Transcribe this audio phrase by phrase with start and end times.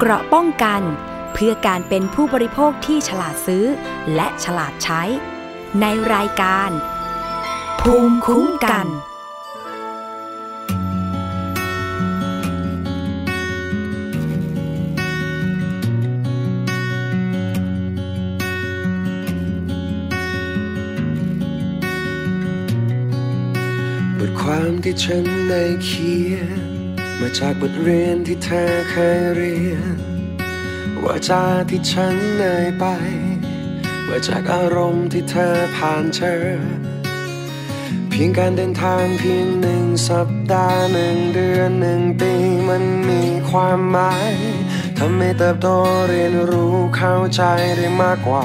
[0.00, 0.82] เกราะป้องกัน
[1.32, 3.64] เพื่อการเป็นผู้บริโภคที่ฉลาดซื้อ
[4.14, 5.02] และฉลาดใช้
[5.80, 6.70] ในรายการ
[7.80, 8.86] ภูมิคุ้มกัน
[24.18, 26.36] บทความที่ฉันได้เขีย
[26.66, 26.67] น
[27.30, 29.96] มาจากบทเรียนที่เธอเคยเรียน
[31.02, 32.84] ว่าจาที่ฉันเอ่ยไป
[34.08, 36.34] ว่าจากอารมณ์ที่เธอผ่านเจอ
[38.08, 42.32] เพียงการเดินทางเพียงหนึ่งสัปดาห์หนึ่งเดือนหนึ่งปี
[42.68, 44.32] มันมีความหมาย
[44.98, 45.68] ทำให้เติบโต
[46.08, 47.42] เรียนรู้เข้าใจ
[47.76, 48.44] ได้มากกว่า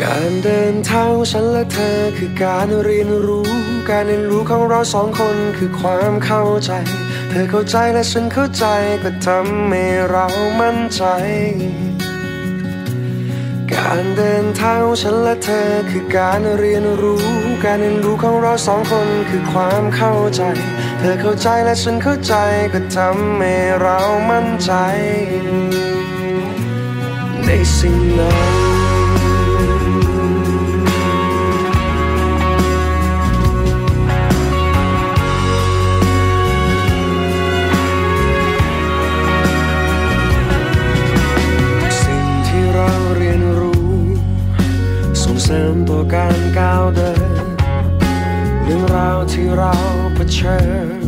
[0.00, 6.72] การเดินทางฉันและเธอคือการเรียนรู้ การเรียนรู้ของเราสองคนคือความเข้าใจ
[7.30, 8.64] เธอเข้าใจและฉันเข้าใจ
[9.02, 10.26] ก็ทำให้เรา
[10.60, 11.02] มั่นใจ
[13.72, 17.24] การเดินทางฉันและเธอคือการเรียนรู้
[17.64, 20.42] การเรียนรู้ของเราสองคนคือความเข้าใจ
[20.98, 22.34] เธอเข้าใจและฉันเข้าใจ
[22.72, 23.98] ก็ทำให้เรา
[24.30, 24.72] มั่นใจ
[27.46, 28.32] ในสิ่งนั้
[28.68, 28.71] น
[46.14, 47.46] การก้าวเดิน
[48.64, 49.74] เรื่องราวที่เรา
[50.14, 50.58] เผชิ
[50.98, 51.00] ญ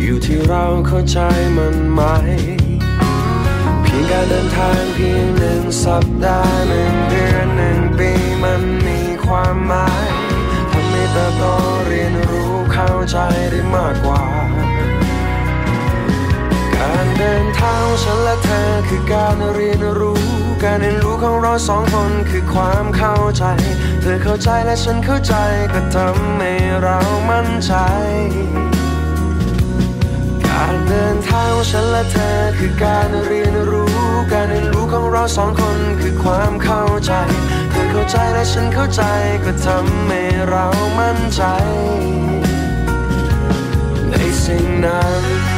[0.00, 1.18] อยู่ที่เราเข้าใจ
[1.56, 2.00] มันไหม
[3.82, 8.10] เพียงการเดินทางเพียงหนึ่งสัปดาห์หนึ่งเดือนหนึ่งปี
[8.42, 10.08] มันมีความหมาย
[10.70, 11.44] ทำให้เติบโต
[11.86, 13.16] เรียนรู้เข้าใจ
[13.50, 14.24] ได้มากกว่า
[16.76, 20.15] การเดินทางฉันและเธอคือการเรียนรู้
[20.76, 23.44] การเรียนรู้ของเราสองคนคือความเข้าใจ
[24.00, 25.34] เธอเข้าใจและฉันเข้าใจ
[25.72, 26.52] ก็ทำให้
[26.82, 26.98] เรา
[27.30, 27.72] มั่นใจ
[30.46, 33.94] การเดินทางของฉันและเธอคือการเรียนรู้
[34.32, 37.12] การเรียนรู้ของเราสองคนคือความเข้าใจ
[37.70, 39.02] เธอเข้าใจและฉันเข้าใจ
[39.44, 40.66] ก็ทำให้เรา
[40.98, 41.42] มั่นใจ
[44.10, 44.14] ใน
[44.44, 45.22] สิ่งนั้น
[45.52, 45.55] ใน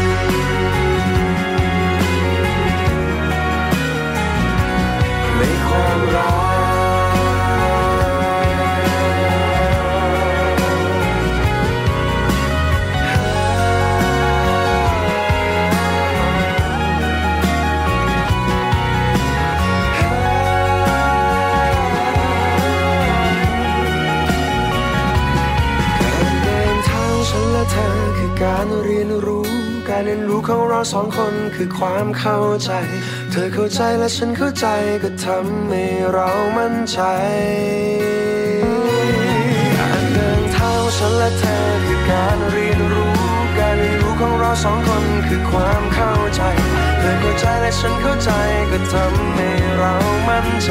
[28.44, 29.48] การเรียนรู้
[29.88, 32.70] การเรียนรู้ของเราสองคนคือความเข้าใจ
[33.30, 34.66] เธอเข้าใจและฉันเข้าใจ
[35.02, 37.00] ก็ทำให้เรามั่นใจ
[39.78, 43.14] การเดินทางขอฉันและเธอคือการเรียนรู้
[43.58, 46.42] การเรียนรู้ของเราสองคนคือความเข้าใจ
[47.00, 48.30] เธอเข้าใจและฉันเข้าใจ
[48.70, 49.94] ก็ทำให้เรา
[50.28, 50.70] มั่นใจ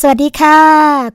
[0.00, 0.58] สวัสดีค่ะ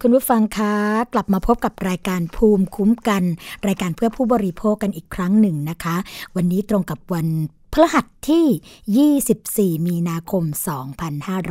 [0.02, 0.76] คุณผู้ฟังคะ
[1.14, 3.24] กลับมาพบกับรายการภูมิคุ้มกัน
[3.68, 5.96] รายการเพื่อผู้บริโภคกันอีกครั้งหนึ่งนะคะ
[6.36, 7.28] วันนี้ตรงกับวัน
[7.74, 10.44] พฤหัสที่ 24 มีนาคม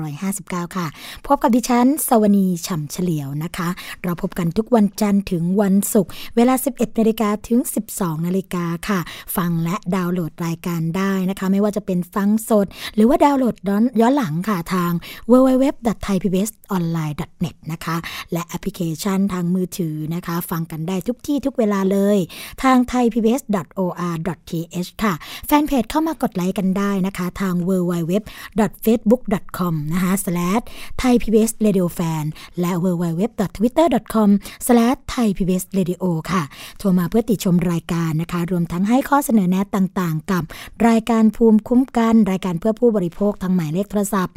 [0.04, 0.86] 2559 ค่ะ
[1.26, 3.68] พบกับดิฉัน สวนีฉ่ำเฉลียวนะคะ
[4.02, 7.58] เราพบกันทุกวันจันทร์ถึงวันศุกร์เวลา 11นาฬิกาถึง
[7.92, 9.00] 12นาฬิกาค่ะ
[9.36, 14.92] ฟังและดาวน์โหลดรายการได้นะคะ ไม่ว่าจะเป็นฟังสด หรือว่าดาวน์โหลดย้อนย้อนหลังค่ะทาง
[15.30, 17.96] www.thaipbsonline.net นะคะ
[18.32, 22.18] และแอปพลิเคชันทางมือถือนะคะ ฟังกันได้ทุกที่ทุกเวลาเลย
[22.62, 25.12] ทาง thaipbs.or.th ค่ะ
[25.46, 30.64] แฟนเพจเข้ามากดไลค์กันได้นะคะ ทาง www.facebook.com นะคะ slash
[31.02, 32.24] thaipbsradiofan
[32.60, 34.28] และ www.twitter.com
[34.66, 36.42] slash thaipbsradio ค่ะ
[36.78, 40.42] โทรมาเพื่อติชมรายการนะคะ รวมทั้งให้ข้อเสนอแนะต่างๆ กับ
[40.88, 44.34] รายการภูมิคุ้มกัน รายการเพื่อผู้บริโภคทางหมายเลขโทรศัพท์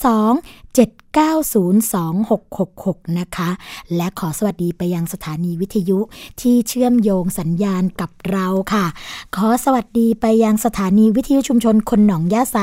[0.00, 3.50] 02 7 902-666 นะคะ
[3.96, 5.98] และขอสวัสดีไปยังสถานีวิทยุ
[6.40, 8.86] ที่เชื่อมโยงสัญญาณกับเราค่ะ
[9.36, 12.56] ขอสวัสดีไปยังสถานีวิทยุชุมชนคนหนองยาไซ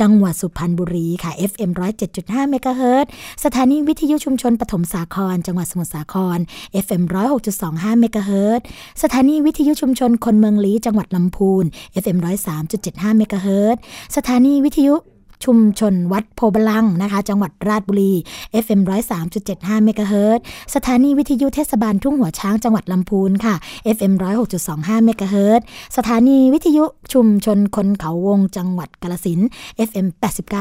[0.00, 1.70] จังหวัดสุพรรณบุรีค่ะ FM
[2.10, 3.06] 107.5เมกะเฮิรต
[3.44, 6.38] สถานีวิทยุชุมชนปฐมสาคร จังหวัดสมุทรสาคร
[6.84, 7.02] FM
[7.52, 8.60] 106.25เมกะเฮิรต
[9.02, 11.64] สถานีวิทยุชุมชนคนเมืองลี้จังหวัดลำพูน
[12.02, 12.18] FM
[12.68, 13.76] 103.75เมกะเฮิรต
[14.16, 14.96] สถานีวิทยุ
[15.44, 18.12] ชุมชนวัดโพธิ์บัลลังก์นะคะ จังหวัดราชบุรี
[18.64, 18.80] FM
[19.32, 20.38] 103.75เมกะเฮิรต
[20.74, 23.54] สถานีวิทยุเทศบาลทุ่งหัวช้างจังหวัดลำพูนค่ะ
[23.96, 24.12] FM
[24.60, 25.60] 106.25เมกะเฮิรต
[25.96, 29.40] สถานีวิทยุชุมชนคนเขาวงจังหวัดกาฬสินธุ์
[29.88, 30.06] FM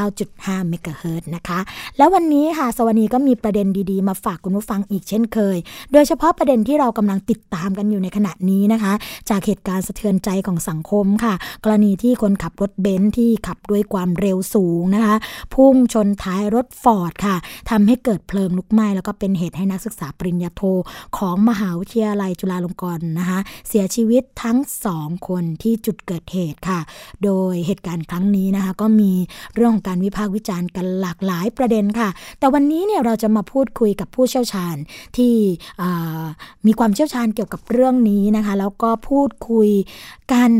[0.08, 1.60] 89.5เมกะเฮิรตนะคะ
[1.98, 5.58] แล้ววันนี้ค่ะ สวนีก็มีประเด็นดีๆ มาฝากคุณผู้ฟังอีกเช่นเคย
[5.92, 8.94] โดยเฉพาะประเด็นที่เรากำลังติดตามกันอยู่ในขณะนี้นะคะ
[9.30, 11.34] จากเหตุการณ์สะเทือนใจของสังคมค่ะ
[11.64, 15.16] กรณีที่คนขับรถเบนซ์ที่ขับด้วยความเร็วสูงนะคะ
[15.54, 17.36] พุ่งชนท้ายรถฟอร์ดค่ะ
[17.70, 20.62] ทำให้เกิดเพลิงลุกไหม้แล้วก็เป็นเหตุให้นักศึกษาปริญญาโท
[21.18, 26.80] ของมหาวิทยาลัยจุฬาลงกรณ์นะคะ เสียชีวิตทั้งสองคนที่จุดเกิดเหตุค่ะ
[27.24, 29.12] โดยเหตุการณ์ครั้งนี้นะคะ ก็มี
[29.56, 32.10] เรื่องของการวิพากษ์วิจารณ์กันหลากหลายประเด็นค่ะ
[32.40, 34.76] แต่วันนี้เนี่ยเราจะมาพูดคุยกับผู้เชี่ยวชาญ
[35.18, 35.34] ที่
[36.66, 39.70] มีความเชี่ยวชาญเกี่ยวกับเรื่องนี้นะคะ แล้วก็พูดคุย
[40.34, 40.52] กัน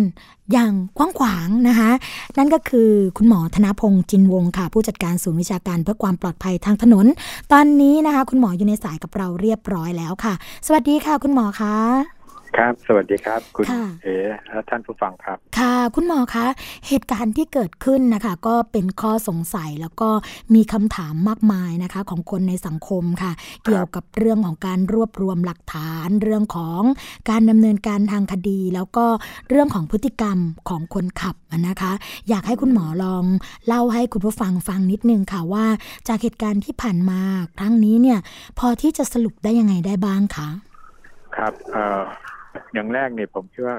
[0.54, 1.92] อย่างกว้างขวางนะคะ
[2.38, 7.06] นั่นก็คือคุณหมอธนพงศ์จินวงค่ะ ผู้จัดการศูนย์วิชาการเพื่อความปลอดภัยทางถนน
[7.52, 10.34] ตอนนี้นะคะ คุณหมออยู่ในสายกับเราเรียบร้อยแล้วค่ะ
[10.66, 12.15] สวัสดีค่ะ คุณหมอคะ
[12.58, 14.18] ครับ สวัสดีครับ คุณค่ะเอ๋
[14.48, 16.46] และท่านผู้ฟังครับ ค่ะ คุณหมอคะ
[16.88, 20.10] เหตุการณ์ที่เกิดขึ้นนะคะ ก็เป็นข้อสงสัยแล้วก็
[20.56, 23.32] มีคำถามมากมายนะคะ ของคนในสังคมค่ะ
[23.64, 26.82] เกี่ยวกับเรื่องของการรวบรวมหลักฐาน เรื่องของ
[27.30, 29.06] การดำเนินการทางคดี แล้วก็
[29.50, 30.38] เรื่องของพฤติกรรม
[30.70, 31.36] ของคนขับ
[31.68, 31.92] นะคะ
[32.30, 33.24] อยากให้คุณหมอลอง
[33.68, 35.66] เล่าให้คุณผู้ฟังฟังนิดนึงค่ะว่า
[36.08, 37.22] จากเหตุการณ์ที่ผ่านมา
[37.58, 38.20] ครั้งนี้เนี่ย
[38.60, 40.50] พอที่จะสรุปได้ยังไงได้บ้างคะ
[41.36, 43.78] ครับเอ่ออย่างแรกเนี่ยผมคิดว่า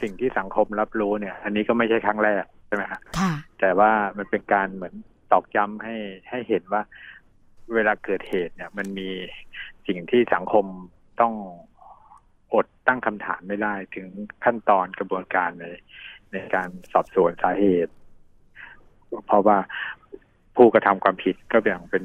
[0.00, 4.94] สิ่งที่สังคมรับรู้เนี่ย อันนี้ก็ไม่ใช่ครั้งแรกใช่ไหมฮะค่ะแต่ว่ามันเป็นการเหมือน
[5.32, 5.96] ตอกย้ำให้
[6.30, 6.82] ให้เห็นว่า
[7.74, 9.08] เวลาเกิดเหตุเนี่ย มันมี
[9.86, 10.66] สิ่งที่สังคม
[11.20, 11.34] ต้อง
[12.54, 14.06] อดตั้งคำถามไม่ได้ ถึง
[14.44, 15.64] ขั้นตอนกระบวนการใน
[16.32, 17.92] ในการสอบสวนสาเหตุ
[19.26, 19.58] เพราะว่า
[20.56, 22.04] ผู้กระทำความผิดก็อย่างเป็น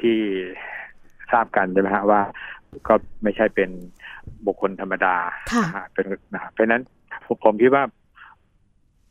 [0.00, 0.18] ที่
[1.32, 2.22] ทราบกันใช่ไหมฮะว่า
[2.88, 3.70] ก็ไม่ใช่เป็น
[4.46, 5.16] บุคคลธรรมดา
[5.52, 6.82] ค่ะนะฮะเป็นนะฮะเพราะฉะนั้น
[7.26, 7.84] ผมผมคิดว่า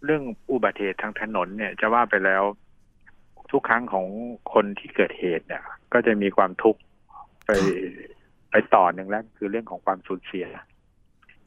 [0.05, 2.43] เรื่องอุบัติเหตุทางถนนเนี่ย จะว่าไปแล้ว
[3.51, 4.05] ทุกครั้งของ
[4.53, 5.63] คนที่เกิดเหตุเนี่ย
[5.93, 6.79] ก็จะมีความทุกข์
[7.45, 7.51] ไป
[8.51, 10.47] ไปต่อหนึ่งแล้ว คือเรื่องของความสูญเสีย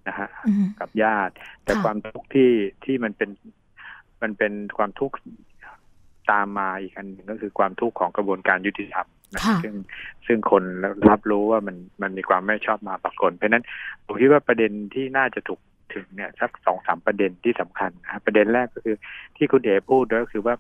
[0.09, 1.35] นะฮะอืมกับญาติ
[1.65, 2.51] แต่ค่ะความทุกข์ที่
[2.85, 3.31] ที่มันเป็น
[4.23, 5.17] มันเป็นความทุกข์
[6.31, 9.18] ตามมาอีกอันหนึ่งก็คือความทุกข์ของกระบวนการยุติธรรมนะค่ะ
[9.65, 9.75] ซึ่ง
[10.27, 10.63] ซึ่งคน
[11.11, 13.65] รับรู้ว่ามันมันมีความไม่ชอบมาปรากฏเพราะฉะนั้น
[14.07, 15.61] ผมคิดว่าประเด็นที่น่าจะถูก
[15.95, 18.97] ถึงเนี่ยสักสองสามประเด็นที่สำคัญนะประเด็นแรกก็คือ
[19.37, 20.55] ที่คุณเอ๋พูดก็คือว่า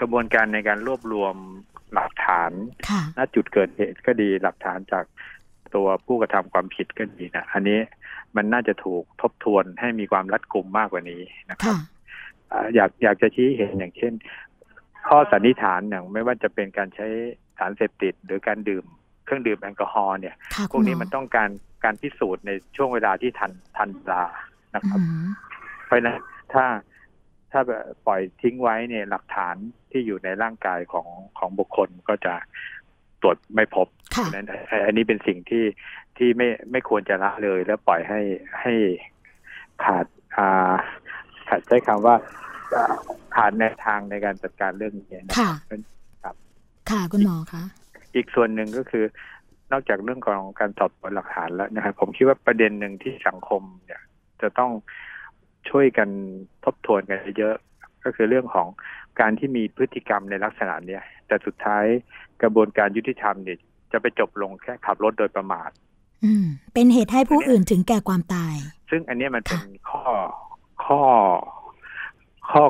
[0.00, 1.34] กระบวนการในการรวบรวม
[1.94, 2.52] หลักฐาน
[2.88, 5.04] ค่ะณจุดเกิดเหตุก็ดีหลักฐานจาก
[5.74, 7.78] ตัวผู้กระทำความผิดก็ดีนะอันนี้
[8.36, 11.20] มันน่าจะถูกทบทวนให้มีความรัดกุมมากกว่านี้
[11.50, 11.76] นะครับค่ะ
[12.52, 14.12] อ่าอยากอยากจะชี้เห็นอย่างเช่น
[15.08, 17.06] ข้อสันนิษฐานอย่างไม่ว่าจะเป็นการใช้
[17.58, 18.84] สารเสพติด หรือการดื่ม
[19.24, 21.50] เครื่องดื่มแอลกอฮอล์เนี่ยค่ะพวกนี้มันต้องการ
[21.84, 24.22] การพิสูจน์ในช่วงเวลาที่ทันทันเวลา
[24.74, 25.26] นะครับอืม
[25.84, 26.18] เพราะฉะนั้น
[26.52, 26.64] ถ้า
[27.52, 27.60] ถ้า
[28.06, 29.56] ปล่อยทิ้งไว้เนี่ยหลักฐาน
[29.90, 31.08] ที่อยู่ในร่างกายของ
[31.38, 32.34] ของบุคคลก็จะ
[33.22, 35.64] ตรวจไม่พบค่ะเพราะฉะนั้นเอ่ออันนี้เป็นสิ่งที่
[36.16, 38.20] ที่ไม่ไม่ควรจะละเลย แล้วปล่อยให้
[38.60, 38.74] ให้
[39.84, 40.06] ขาด
[40.36, 40.72] อ่า
[41.48, 42.16] ขาดใช้คำว่า
[42.76, 42.94] อ่า
[43.34, 45.80] ขาดแนวทางในการจัดการเรื่องนี้นะค่ะครับ
[46.90, 47.62] ค่ะคุณหมอคะ
[48.14, 49.04] อีกส่วนหนึ่งก็คือ
[49.72, 54.00] นอกจากเรื่องของการสอบสวนหลักฐานแล้วนะครับผมคิดว่าประเด็นหนึ่งที่สังคมเนี่ย
[54.42, 54.70] จะต้อง
[55.70, 56.08] ช่วยกัน
[56.64, 57.54] ทบทวนกันเยอะ
[58.04, 58.66] ก็คือเรื่องของ
[59.20, 61.84] การที่มีพฤติกรรมในลักษณะเนี้ยแต่สุดท้าย
[62.42, 63.58] กระบวนการยุติธรรมเนี่ย
[63.92, 65.70] จะไปจบลงแค่ขับรถโดยประมาท
[66.24, 68.54] อืมเป็นเหตุให้ผู้อื่นถึงแก่ความตาย
[68.90, 70.04] ซึ่งอันเนี้ยมันเป็นค่ะข้อ
[70.84, 71.00] ข้อ
[72.50, 72.62] ข้อ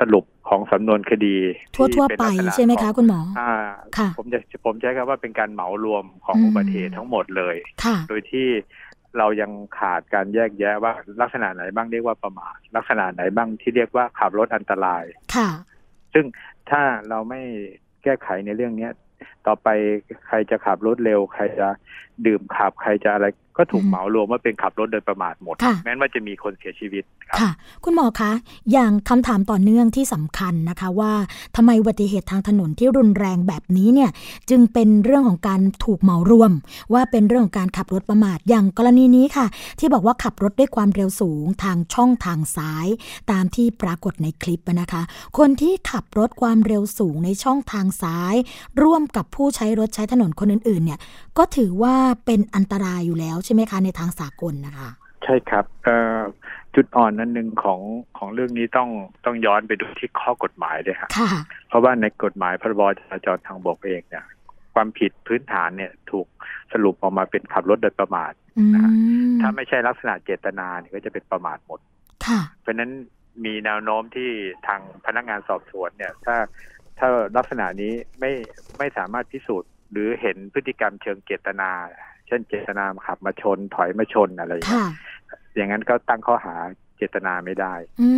[0.00, 1.36] สรุปของสำนวนคดี
[1.74, 3.52] ที่ทั่วๆเป็นไปลักษณะใช่ไหมขคะองคุณหมออ่า
[3.96, 8.46] ค่ะผมจะผมใช้คำว่าเป็นการเหมารวมของอืมอุบัติเหตุทั้งหมดเลยค่ะโดยที่
[9.18, 15.48] เรายังขาดการแยกแยะว่าลักษณะไหนบ้างเรียกว่าประมาทลักษณะไหนบ้างที่เรียกว่าขับรถอันตราย ค่ะ
[16.14, 16.24] ซึ่ง
[16.70, 17.40] ถ้าเราไม่
[18.02, 18.92] แก้ไขในเรื่องเนี้ย
[19.46, 19.68] ต่อไป
[20.26, 21.68] ใครจะขับรถเร็ว ใครจะ
[22.26, 23.26] ดื่มขับใครจะอะไร
[23.60, 27.50] ก็ถูกอืมเหมารวมว่าเป็นขับรถโดยประมาทหมดค่ะแม้ว่าจะมีคนเสียชีวิตครับค่ะ
[27.84, 28.32] คุณหมอคะ
[28.72, 31.12] อย่างคำถามต่อเนื่องที่สำคัญนะคะว่า
[31.56, 34.10] ทำไมอุบัติเหตุทางถนนที่รุนแรงแบบนี้เนี่ย
[34.50, 36.52] จึงเป็นเรื่องของการถูกเหมารวม
[36.92, 39.46] ว่าเป็นเรื่องของการขับรถประมาทอย่างกรณีนี้ค่ะ
[39.78, 42.86] ที่บอกว่าขับรถด้วยความเร็วสูงทางช่องทางซ้าย
[43.30, 45.02] ตามที่ปรากฏในคลิปนะคะ
[45.38, 48.34] คนที่ขับรถความเร็วสูงในช่องทางซ้าย
[48.82, 50.98] ร่วมกับผู้ใช้รถใช้ถนนคนอื่นๆเนี่ย
[51.38, 54.90] ก็ถือว่าเป็นอันตรายอยู่แล้วใช่ไหมคะ ในทางสากลนะคะ
[55.24, 56.20] ใช่ครับเอ่อ
[56.74, 57.80] จุดอ่อนนั้นหนึ่งของ
[58.18, 58.88] ของเรื่องนี้ต้อง
[59.24, 61.30] ต้องย้อนไปดูที่ข้อกฎหมายด้วยครับค่ะ
[61.68, 64.24] เพราะว่าในกฎหมายพรบจราจรทางบกเองเนี่ย
[64.74, 66.26] ความผิดพื้นฐานเนี่ยถูก
[66.72, 68.72] สรุปออกมาเป็นขับรถโดยประมาทอืม
[69.40, 71.80] ถ้าไม่ใช่ลักษณะเจตนาเนี่ยก็จะเป็นประมาทหมด
[72.26, 72.90] ค่ะเพราะฉะนั้น
[73.44, 74.30] มีแนวโน้มที่
[74.66, 76.36] ทางพนักงานสอบสวนเนี่ย ถ้า
[76.98, 78.32] ถ้าลักษณะนี้ไม่
[78.78, 81.70] ไม่สามารถพิสูจน์ หรือเห็นพฤติกรรมเชิงเจตนา
[82.26, 84.92] เช่นเจตนาขับมาชนถอยมาชนอะไรอย่างเงี้ค่ะย
[85.56, 86.54] อย่างนั้นก็ตั้งข้อหา
[86.96, 88.08] เจตนาไม่ได้อื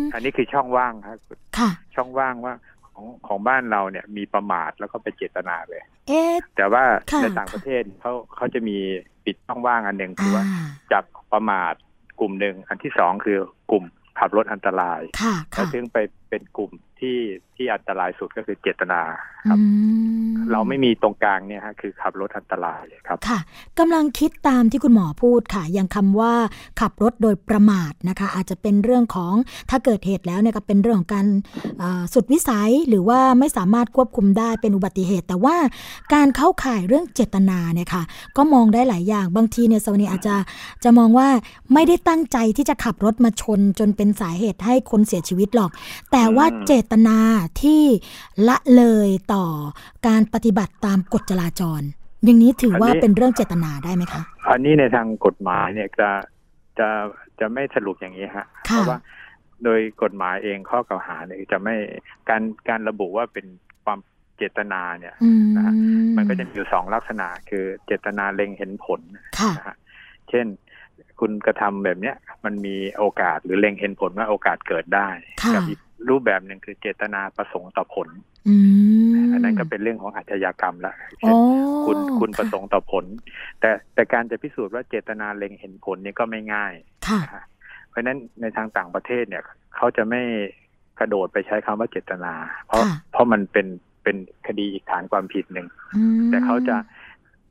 [0.00, 1.18] มอันนี้คือช่องว่างครับ
[1.58, 2.54] ค่ะช่องว่างว่า
[2.86, 8.78] ของของบ้านเราเนี่ยมีประมาทแล้วก็ไปเจตนาเลยเอ๊ะแต่ว่าค่ะในต่างประเทศเขาเขาจะมี
[9.24, 10.44] ปิดช่องว่างอันหนึ่งคืออ่าว่า
[10.92, 11.74] จับประมาท
[12.20, 13.38] กลุ่มหนึ่งอันที่สองคือ
[13.70, 13.84] กลุ่ม
[14.18, 15.98] ขับรถอันตรายค่ะแล้วค่ะถึงไป
[16.30, 16.70] เป็นกลุ่ม
[17.00, 17.18] ที่
[17.56, 19.00] ที่อันตรายสุดก็คือเจตนา
[19.48, 19.64] ครับอื
[20.52, 23.38] เราไม่มีตรงกลางเนี่ยฮะคือขับรถอันตรายครับ ค่ะ
[23.78, 26.34] กำลังคิดตามที่คุณหมอพูดค่ะ อย่างคำว่า
[26.80, 29.34] ขับรถโดยประมาทนะคะ อาจจะเป็นเรื่องของ
[29.70, 31.26] ถ้าเกิดเหตุแล้วเนี่ยก็เป็นเรื่องของการ
[31.78, 35.56] เอ่อสุดวิสัยหรือว่าไม่สามารถควบคุมได้เป็นอุบัติเหตุ แต่ว่า
[36.14, 38.02] การเข้าข่ายเรื่องเจตนาเนี่ยค่ะ
[38.36, 40.36] ก็มองได้หลายอย่างบางทีเนี่ยสวนีอาจจะ
[40.84, 41.28] จะมองว่า
[41.74, 45.70] ไม่ได้ตั้งใจที่จะขับรถมาชนจนเป็นสาเหตุให้คนเสียชีวิตหรอก
[46.10, 47.18] แต่ว่าอืมเจตนา
[47.62, 47.82] ที่
[48.48, 49.46] ละเลยต่อ
[50.06, 51.82] การปฏิบัติตามกฎจราจร
[52.24, 56.10] อย่างนี้ถือว่าเป็นเรื่องเจตนาได้ไหมคะ อันนี้ในทางกฎหมายเนี่ยจะ
[56.78, 56.88] จะ
[57.40, 58.98] จะไม่สรุปอย่างนี้ฮะเพค่ะราะว่า
[59.64, 61.74] โดยกฎหมายเองข้อกล่าวหาเนี่ยจะไม่
[62.28, 63.46] การการระบุว่าเป็น
[63.84, 63.98] ความ
[64.36, 65.74] เจตนาเนี่ยอืมนะฮะ
[66.16, 69.00] มันก็จะมีอยู่สองลักษณะ คือเจตนาเล็งเห็นผล
[69.38, 69.76] ค่ะนะฮะ
[70.30, 70.46] เช่น
[71.20, 75.08] คุณกระทำแบบเนี้ยมันมีโอกาสหรือเล็งเห็นผลว่าโอกาสเกิดได้
[75.42, 78.08] ค่ะกัอีก รูปแบบหนึ่งคือเจตนาประสงค์ต่อผล
[78.48, 78.56] อื
[79.12, 81.36] มอันนั้นก็เป็นเรื่องของอาชญากรรมละโอ้เช่น
[81.86, 83.04] คุณคุณประสค่ะงค์ต่อผล
[83.60, 86.72] แต่แต่การจะพิสูจน์ว่าเจตนาเล็งเห็นผลนี่ก็ไม่ง่าย
[87.08, 87.44] ค่ะนะฮะ
[87.88, 89.44] เพราะฉะนั้นในทางต่างประเทศเนี่ย
[89.76, 90.22] เขาจะไม่
[90.98, 92.32] กระโดดไปใช้คำว่าเจตนา
[92.66, 93.66] เพราะค่ะเพราะมันเป็น
[94.02, 94.16] เป็น
[94.46, 95.66] คดีอีกฐานความผิดหนึ่ง
[95.96, 96.76] อืมแต่เขาจะ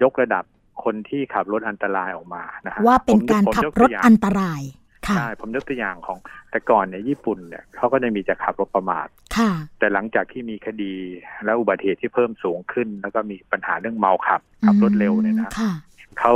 [0.04, 0.44] ยกระดับ
[0.84, 4.62] คนที่ขับรถอันตรายออกมานะฮะว่าเป็นผมการผมขับยรตัถวย่างอันตราย
[5.10, 6.18] ค่ะใช่ผมยกตัวอย่างของ
[6.52, 10.94] แต่ก่อนเนี่ยญี่ปุ่นเนี่ยเขาก็จะมีจะขับรถประมาทค่ะแต่หลังจากที่มีคดี
[11.46, 15.72] และอุบัติเหตุที่เพิ่มสูงขึ้น แล้วก็มีปัญหาเรื่องเมาขับขับรถเร็วเนี่ยนะค่ะ
[16.20, 16.34] เขา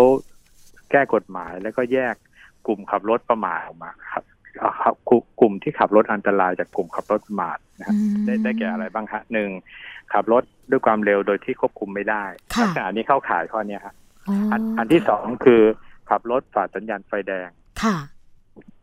[0.92, 2.15] แก้กฎหมายแล้วก็แยก
[2.68, 4.24] กลุ่มขับรถประมาทออกมาครับ
[4.60, 9.50] เอาครับกลุ่มกลุ่มที่ขับรถอันตรายจากกลุ่มขับรถประมาทนะฮะอืมได้ได้แก่อะไรบ้างฮะหนึ่ง
[10.13, 12.24] ขับรถด้วยความเร็วโดยที่ควบคุมไม่ได้
[12.56, 13.94] ค่ะลักษณะนี้เข้าข่ายข้อเนี้ยฮะ
[14.27, 15.62] อ๋อออันอันที่สองคือ
[16.10, 17.50] ขับรถฝ่าสัญญาณไฟแดง
[17.84, 17.96] ค่ะ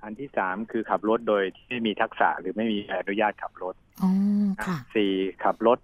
[0.03, 4.11] อันที่สามคือขับรถโดยที่ไม่มีทักษะหรือไม่มีใบอนุญาตขับรถอ๋อ
[4.67, 5.13] ค่ะสี่
[5.45, 5.79] ขับรถ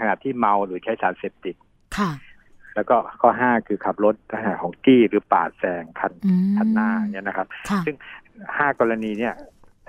[0.00, 1.56] ขณะที่เมาหรือใช้สารเสพติด
[1.98, 2.10] ค่ะ
[2.74, 7.96] แล้วก็ข้อห้าคือขับรถขณะของจี้หรือปาดแซงคันอืมคันหน้าเนี่ยนะครับค่ะซึ่ง
[8.56, 9.34] ห้ากรณีเนี่ย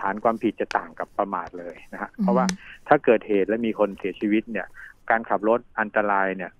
[0.02, 2.46] ฐานความผิดจะต่างกับประมาทเลยนะฮะอืมเพราะว่า
[2.88, 4.68] ถ้าเกิดเหตุและมีคนเสียชีวิตเนี่ย
[5.10, 6.52] การขับรถอันตรายเนี่ย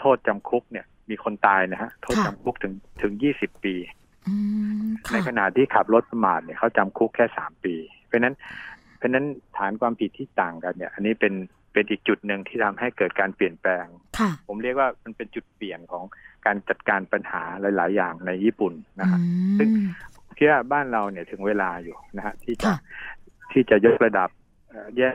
[0.00, 4.03] โทษจำคุกเนี่ย มีคนตายนะฮะโทษจำคุกถึงถึงยี่สิบปีอืม
[5.10, 7.74] ในค่ะขณะที่ขับรถประมาทเนี่ยเขาจำคุกแค่สามปี
[8.06, 8.34] เพราะฉะนั้น
[8.98, 9.24] เพราะฉะนั้น
[9.56, 11.34] ฐานความผิดที่ต่างกันเนี่ย อันนี้เป็น
[11.72, 13.86] เป็นอีกจุดหนึ่งที่ทำให้เกิดการเปลี่ยนแปลง
[14.18, 16.04] ค่ะผมเรียกว่ามันเป็นจุดเปลี่ยนของ
[16.46, 17.42] การจัดการปัญหา
[17.76, 19.18] หลาย ๆ อย่างในญี่ปุ่นนะฮะ
[19.58, 19.68] ซึ่ง
[20.36, 22.76] เชื่อบ้านเราเนี่ยถึงเวลาอยู่นะฮะที่จะค่ะ
[23.52, 24.28] ที่จะยกระดับ
[24.68, 25.12] เอ่อแยก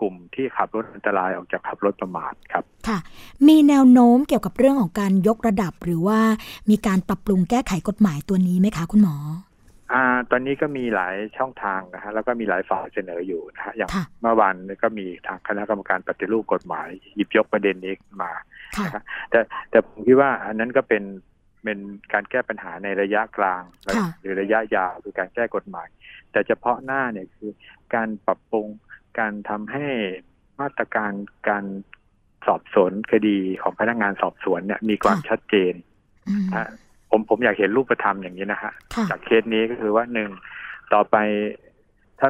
[0.00, 2.98] กลุ่มที่ขับรถอันตรายออกจากขับรถประมาทครับ ค่ะ
[3.48, 6.20] มีแนวโน้มเกี่ยวกับเรื่องของการยกระดับ หรือว่า
[6.70, 9.16] มีการปรับปรุงแก้ไขกฎหมายตัวนี้ไหมคะคุณหมอ
[9.92, 18.32] อ่าตอนนี้ก็มีหลายช่องทางนะฮะแล้วก็มีหลายฝ่ายเสนออยู่นะฮะอย่างค่ะเมื่อวานนี้ก็มีทางคณะกรรมการปฏิรูปกฎหมาย หยิบยกประเด็นนี้มา
[18.76, 21.04] ค่ะนะครับแต่แต่ผมคิดว่าอันนั้นก็เป็น
[21.64, 21.78] เป็น
[22.12, 23.62] การแก้ปัญหาในระยะกลาง
[23.96, 25.88] ค่ะหรือระยะยาวคือการแก้กฎหมาย
[26.32, 27.50] แต่เฉพาะหน้าเนี่ยคือ
[27.94, 28.66] การปรับปรุง
[29.18, 29.86] การทำให้
[30.60, 31.12] มาตรการ
[31.48, 31.64] การ
[32.46, 35.74] สอบสวนคดีของพนักงานสอบสวนเนี่ยมีความค่ะชัดเจน
[36.28, 36.68] อืมนะฮะ
[37.10, 40.30] ผมผมอยากเห็นรูปธรรมอย่างนี้นะฮะค่ะจากเคสนี้ก็คือว่าหนึ่ง
[40.92, 41.16] ต่อไป
[42.20, 42.28] ถ้า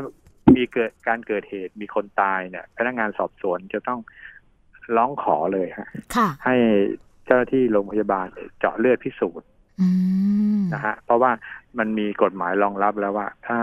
[0.54, 4.00] มีเกิดการเกิดเหตุมีคนตายเนี่ย พนักงานสอบสวนจะต้อง
[4.96, 6.56] ร้องขอเลยฮะค่ะให้
[7.24, 8.26] เจ้าหน้าที่โรงพยาบาล
[8.58, 9.48] เจาะเลือดพิสูจน์
[9.80, 9.88] อื
[10.58, 11.30] มนะฮะเพราะว่า
[11.78, 13.58] มันมีกฎหมายรองรับแล้วว่า ถ้า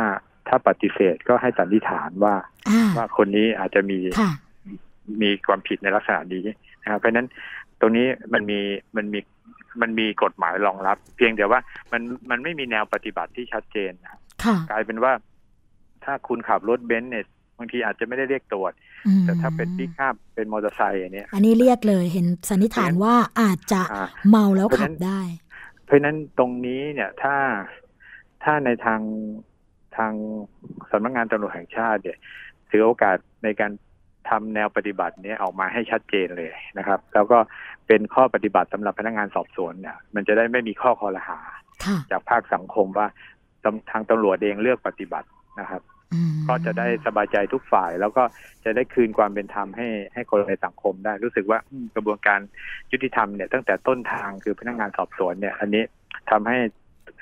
[0.48, 2.36] ถ้าปฏิเสธก็ให้สันนิษฐานว่า
[2.70, 4.32] อ่าว่าคนนี้อาจจะมีค่ะ
[5.22, 6.46] มีความผิดในลักษณะนี้
[6.84, 7.28] นะครับเพราะฉะนั้น
[7.80, 8.60] ตรงนี้มันมี
[8.96, 9.20] มันมี
[9.82, 11.60] มันมีกฎหมายรองรับ เพียงแต่ว่า
[11.92, 15.14] มันมันไม่มีแนวปฏิบัติที่ชัดเจนนะครับค่ะกลายเป็นว่า
[16.04, 17.26] ถ้าคุณขับรถเบนซ์เนี่ย
[17.58, 18.72] บางทีอาจจะไม่ได้เรียกตรวจ
[19.08, 25.22] อืมแต่ถ้าเป็นปิกอัพเป็นมอเตอร์ไซค์อย่างเนี้ยอันนี้เรียกเลยเห็นสันนิษฐานว่าอาจจะอ่าเมาแล้วเพราะฉะขันั้บนได้
[25.86, 27.36] เพราะฉะนั้นตรงนี้เนี่ยถ้า
[28.44, 29.00] ถ้าในทาง
[29.98, 30.14] ทาง
[30.92, 32.18] สำนักงานตำรวจแห่งชาติเนี่ย
[32.70, 33.72] ถือโอกาสในการ
[34.30, 37.38] ทำแนวปฏิบัติเนี้ออกมาให้ชัดเจนเลยนะครับ แล้วก็
[37.88, 41.40] เป็นข้อปฏิบัติสำหรับพนักงานสอบสวนเนี่ย มันจะได้ไม่มีข้อคอรหา
[41.86, 43.08] ค่ะจากภาคสังคมว่า
[43.64, 45.28] ตำทางตำรวจเองเลือกปฏิบัติ
[45.60, 45.82] นะครับ
[46.14, 48.24] อืมก็จะได้สบายใจทุกฝ่าย แล้วก็
[48.66, 52.40] จะได้คืนความเป็นธรรมให้ให้คนในสังคมได้ รู้สึกว่าอืมกระบวนการ
[52.92, 55.84] ยุติธรรมเนี่ยตั้งแต่ต้นทางคือพนักงานสอบสวนเนี่ย อันนี้
[56.32, 56.58] ทำให้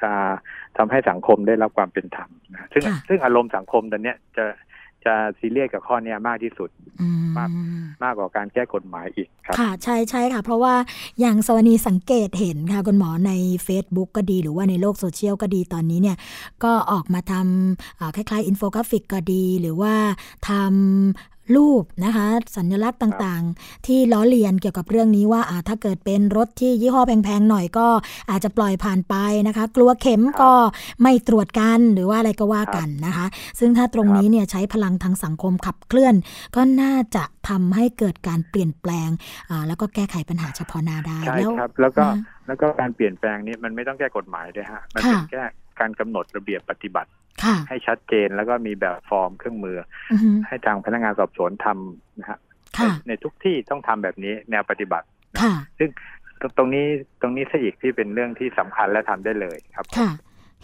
[0.03, 0.33] อ่า
[0.77, 4.45] ทำให้สังคมได้รับความเป็นธรรมนะซึ่งค่ะซึ่งอารมณ์สังคมตอนเนี้ยจะ
[5.05, 6.69] จะซีเรียสกับข้อเนี้ยมากที่สุด
[7.01, 7.50] อืมมาก
[8.03, 10.75] มากกว่าการแก้กฎหมายอีกครับค่ะใช่ใช่ค่ะ เพราะว่า
[11.19, 13.31] อย่างสวนีสังเกตเห็นค่ะ คุณหมอใน
[13.67, 16.17] Facebook ก็ดีหรือว่าในโลกโซเชียลก็ดีตอนนี้เนี่ย
[16.63, 19.93] ก็ออกมาทำอ่าคล้ายๆ อินโฟกราฟิกก็ดี หรือว่า
[20.50, 27.88] ทำ รูปนะคะ สัญลักษณ์ต่างๆ ที่ล้อเลียนเกี่ยวกับเรื่องนี้ว่าอ่าถ้าเกิดเป็นรถที่ยี่ห้อแพงๆหน่อยก็
[28.29, 29.15] อาจจะปล่อยผ่านไป
[29.48, 30.51] นะคะ กลัวเข็มก็
[31.01, 33.25] ไม่ตรวจกันหรือว่าอะไรก็ว่ากันนะคะ
[33.60, 36.15] ซึ่งถ้าตรงนี้เนี่ยใช้พลังทางสังคมขับเคลื่อน
[36.55, 39.10] ก็น่าจะทำให้เกิดการเปลี่ยนแปลง
[39.50, 45.45] อ่าแล้วก็แก้ไขปัญหาเฉพาะหน้าได้ใช่แล้วครับแล้วก็นะแล้วก็การเปลี่ยนแปลงนี้มันไม่ต้องแก้กฎหมายด้วยฮะมันเป็นค่ะแก้
[45.81, 47.09] การกำหนดระเบียบปฏิบัติ
[47.43, 49.77] ค่ะให้ชัดเจนแล้วก็มีแบบฟอร์มเครื่องมือ
[50.11, 52.39] อือฮึให้ทางพนักงานสอบสวนทำนะฮะ
[52.77, 55.05] ค่ะในในทุกที่ต้องทำแบบนี้แนวปฏิบัติ
[55.41, 55.53] ค่ะ
[56.41, 56.85] ตรงตรงนี้
[57.21, 60.09] ตรงนี้ซะอีกที่เป็นเรื่องที่สำคัญและทำได้เลยครับค่ะ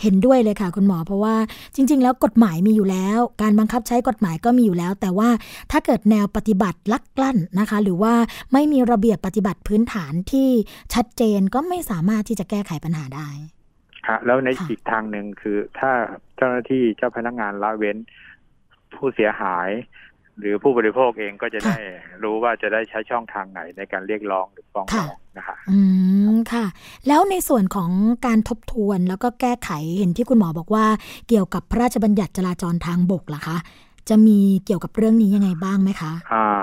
[0.01, 1.35] เห็นด้วยเลยค่ะคุณหมอเพราะว่า
[1.75, 5.29] จริง ๆ แล้วกฎหมายมีอยู่แล้ว การบังคับใช้กฎหมายก็มีอยู่แล้ว แต่ว่า
[5.71, 8.13] ถ้าเกิดแนวปฏิบัติลักกลั่นนะคะ หรือว่า
[8.53, 10.49] ไม่มีระเบียบปฏิบัติพื้นฐานที่
[10.93, 13.29] ชัดเจนก็ไม่สามารถที่จะแก้ไขปัญหาได้
[14.07, 15.91] ฮะแล้วในค่ะอีกทางหนึ่งคือถ้า
[16.37, 17.97] เจ้าหน้าที่เจ้าพนักงานละเว้น
[18.95, 19.69] ผู้เสียหาย
[20.39, 21.77] หรือผู้บริโภคเองก็จะได้
[22.23, 25.79] รู้ว่าจะได้ใช้ช่องทางไหนในการเรียกร้องหรือฟ้องร้องนะฮะอื
[26.33, 26.65] มค่ะ
[27.07, 27.91] แล้วในส่วนของ
[28.25, 30.85] การทบทวนแล้วก็แก้ไขเห็นที่คุณหมอบอกว่า
[31.27, 33.57] เกี่ยวกับพระราชบัญญัติจราจรทางบกล่ะคะ
[34.09, 36.59] จะมีเกี่ยวกับเรื่องนี้ยังไงบ้างไหมคะ อ่า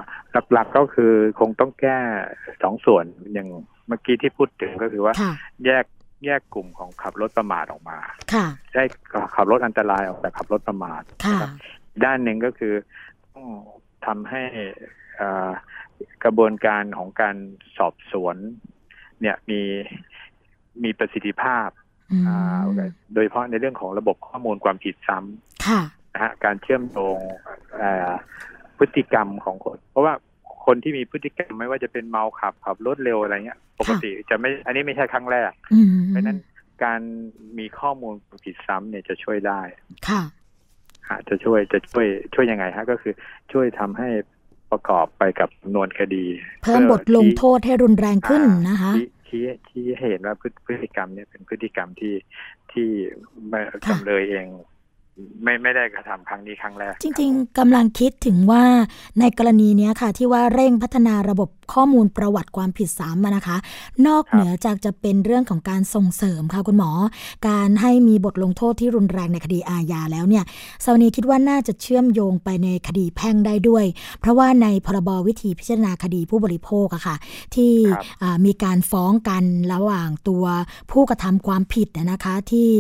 [0.53, 1.99] หลักๆก็คือคงต้องแก้
[2.63, 3.49] สองส่วนอย่าง
[3.89, 5.33] เมื่อกี้ที่พูดถึงก็คือว่าค่ะ
[5.67, 5.85] แยก
[6.27, 7.99] แยกกลุ่มของขับรถประมาทออกมา
[8.33, 8.83] ค่ะได้
[9.37, 11.51] ขับรถอันตรายออกจากขับรถประมาทค่ะนะครับ
[12.05, 12.75] ด้านหนึ่งก็คือ
[13.35, 13.49] ต้อง
[14.07, 14.43] ทำให้
[15.21, 15.51] อ่า
[16.25, 17.37] กระบวนการของการ
[17.79, 18.37] สอบสวน
[19.21, 19.61] เนี่ยมี
[20.85, 21.69] มีประสิทธิภาพ
[22.13, 22.61] อืมอ่า
[23.15, 25.81] โดยเฉพาะในเรื่องของระบบข้อมูลความผิดซ้ำค่ะ
[26.13, 27.19] นะฮะการเชื่อมโยง
[27.77, 28.11] เอ่อ
[28.79, 30.15] พฤติกรรมของคน เพราะว่า
[30.67, 36.39] คนที่มีพฤติกรรมไม่ว่าจะเป็นเมาขับขับรถเร็วอะไรเงี้ย ปกติจะไม่ อันนี้ไม่ใช่ครั้งแรกอืมเพราะฉะนั้น
[36.85, 37.01] การ
[37.59, 39.61] มีข้อมูลผิดซ้ำเนี่ยจะช่วยได้
[40.09, 40.23] ค่ะ
[41.09, 43.15] ฮะจะช่วยจะช่วยช่วยยังไงฮะก็คือ
[43.53, 44.09] ช่วยทำให้
[44.71, 46.25] ประกอบไปกับจำนวนคดี
[46.63, 52.15] เพิ่มบทลงโทษให้รุนแรงขึ้นนะคะชี้ชี้ชี้ให้เห็นว่าพฤพฤติกรรมเนี่ยเป็นพฤติกรรมที่
[52.73, 52.89] ที่
[53.49, 54.47] ไม่ค่ะจำเลยเอง
[55.43, 58.65] ไม่ไม่ได้กระทำครั้งนี้ครั้งแรก จริง ๆกำลังคิดถึงว่า
[59.21, 63.57] ในกรณีเนี้ยค่ะ ที่ว่าเร่งพัฒนาระบบข้อมูลประวัติความผิดซ้ำอะนะคะ
[64.07, 66.91] นอกเหนือจากจะเป็นเรื่องของการส่งเสริมค่ะคุณหมอ
[67.49, 70.45] การให้มีบทลงโทษที่รุนแรงในคดีอาญาแล้วเนี่ย
[70.85, 73.85] สาวนีคิดว่าน่าจะเชื่อมโยงไปในคดีแพ่งได้ด้วย
[74.21, 77.17] เพราะว่าในพรบวิธีพิจารณาคดีผู้บริโภคอะค่ะ
[77.55, 80.45] ที่ครับอ่ามีการฟ้องกันระหว่างตัว
[80.91, 82.71] ผู้กระทำความผิดอะนะคะที่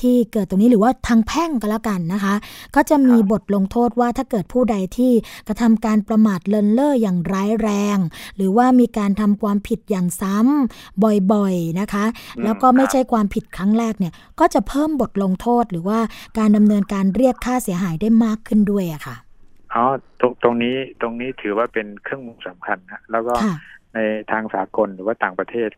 [0.00, 2.34] ที่เกิดตรงนี้หรือว่าทางแพ่งก็แล้วกันนะคะ
[2.76, 5.12] ก็จะมีครับบทลงโทษว่าถ้าเกิดผู้ใดที่
[5.48, 7.98] กระทำการประมาทเลินเล่ออย่างร้ายแรง
[8.36, 12.04] หรือว่ามีการทำความผิดอย่างซ้ำบ่อยๆนะคะ
[12.36, 15.98] อืมแล้วก็ไม่ครับใช่ความผิดครั้งแรกเนี่ยก็จะเพิ่มบทลงโทษหรือว่า
[16.38, 19.16] การดำเนินการเรียกค่าเสียหายได้มากขึ้นด้วยอะค่ะ
[19.74, 19.84] อ๋อ
[20.20, 23.54] ตรงตรงนี้ตรงนี้ถือว่าเป็นเครื่องมือสำคัญนะแล้วก็ค่ะ
[23.94, 23.98] ใน
[24.30, 25.70] ทางสากลหรือว่าต่างประเทศ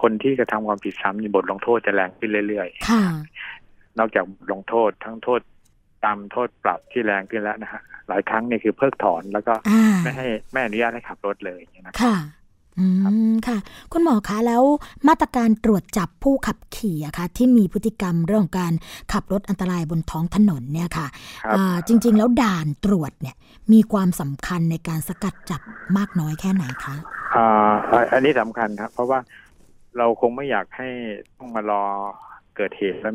[0.00, 3.65] คนที่กระทำความผิดซ้ำมีบทลงโทษจะแรงขึ้นเรื่อยค่ะๆ
[3.98, 5.40] นอกจากบทลงโทษทั้งโทษ
[6.04, 12.16] ตามโทษปรับที่แรงขึ้นแล้วนะฮะหลายครั้งเนี่ยคือเพิกถอนแล้วก็อ่าไม่ให้ไม่อนุญาตให้ขับรถเลยนะครับค่ะ
[12.80, 12.86] อื
[13.30, 13.58] มค่ะ
[13.92, 14.62] คุณหมอคะแล้ว
[15.08, 18.72] มาตรการตรวจจับผู้ขับขี่อะคะที่มีพฤติกรรมเรื่องของการ
[19.12, 21.06] ขับรถอันตรายบนท้องถนนเนี่ยค่ะ
[21.44, 23.36] ครับอ่าจริง ๆ แล้วด่านตรวจเนี่ย
[23.72, 25.60] มีความสำคัญในการสกัดจับ
[25.96, 26.94] มากน้อยแค่ไหนคะ
[27.36, 29.18] ออ่าอันนี้สำคัญครับ เพราะว่า
[29.98, 30.88] เราคงไม่อยากให้
[31.36, 31.82] ต้องมารอ
[32.56, 33.14] เกิดเหตุแล้ว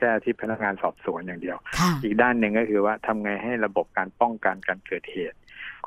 [0.00, 5.36] แก้ที่พนักงานสอบสวนอย่างเดียวค่ะอีกด้านหนึ่งก็คือว่าทำไงให้ระบบการป้องกันการเกิดเหตุ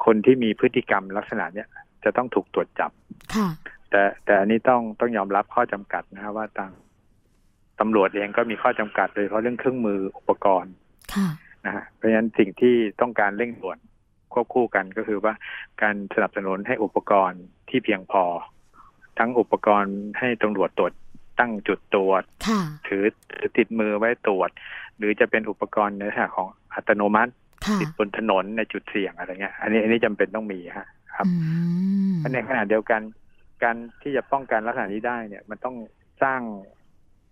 [0.06, 1.67] คนที่มีพฤติกรรมลักษณะเนี้ย
[2.04, 2.91] จะต้องถูกตรวจจับ
[3.36, 3.47] ค่ะ
[3.89, 6.71] แต่แต่อันนี้ต้องต้องยอมรับข้อจำกัดนะครับว่าทาง
[7.80, 10.73] ตำรวจเองก็มีข้อจำกัดโดยเฉพาะเรื่องเครื่องมืออุปกรณ์
[11.15, 11.28] ค่ะ
[11.65, 13.78] นะฮะเพราะฉะนั้นสิ่งที่ต้องการเร่งด่วน
[14.34, 15.34] ควบคู่กันก็คือว่า
[15.82, 18.23] การสนับสนุนให้อุปกรณ์ที่เพียงพอ
[19.19, 20.93] ทั้งอุปกรณ์ให้ตำรวจตรวจ
[21.39, 24.50] ตั้งจุดตรวจค่ะถือถือติดมือไว้ตรวจ
[24.98, 27.32] หรือจะเป็นอุปกรณ์ในลักษณะของอัตโนมัติ
[27.65, 31.34] ค่ะติดบนถนนในจุดเสี่ยงอะไรเงี้ย อันนี้อันนี้จำเป็นต้องมีฮะครับอื
[32.13, 33.02] มในขณะเดียวกัน
[33.63, 35.76] การที่จะป้องกันลักษณะนี้ได้เนี่ย มันต้อง
[36.24, 36.41] สร้าง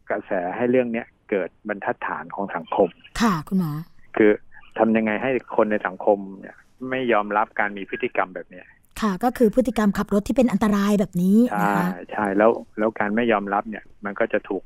[0.10, 2.90] กระแสให้เรื่องเนี้ยเกิดบรรทัดฐานของสังคม
[3.22, 3.72] ค่ะคุณหมอ
[4.18, 4.32] คือ
[4.78, 6.56] ทำยังไงให้คนในสังคมเนี่ย
[6.90, 8.66] ไม่ยอมรับการมีพฤติกรรมแบบเนี้ย
[9.02, 14.64] ค่ะก็คือพฤติกรรมขับรถที่เป็นอันตรายแบบนี้ใช่นะคะใช่แล้วแล้วการไม่ยอมรับเนี่ย มันก็จะถูก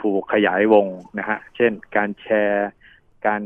[0.00, 0.86] ถูกขยายวง
[1.18, 2.68] นะฮะเช่น การแชร์
[3.26, 3.42] การ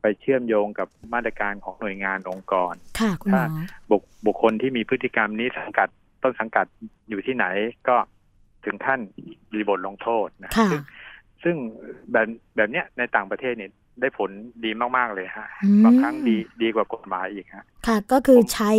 [0.00, 3.44] ไปเชื่อมโยงกับมาตรการของหน่วยงานองค์กรค่ะคุณหมอ
[3.90, 5.88] บุคบุคคลที่มีพฤติกรรมนี้สังกัด
[6.22, 6.66] ต้นสังกัด
[7.08, 7.46] อยู่ที่ไหน
[7.88, 7.96] ก็
[8.64, 9.00] ถึงขั้น
[9.54, 10.82] มีบทลงโทษนะค่ะซึ่ง
[11.42, 11.56] ซึ่ง
[12.12, 12.26] แบบ
[12.56, 14.30] แบบเนี้ยในต่างประเทศเนี่ย ได้ผล
[14.64, 18.72] ดีมาก ๆ เลยฮะอืมบางครั้งดีดีกว่ากฎหมายอีกฮะ ค่ะ ก็คือใช้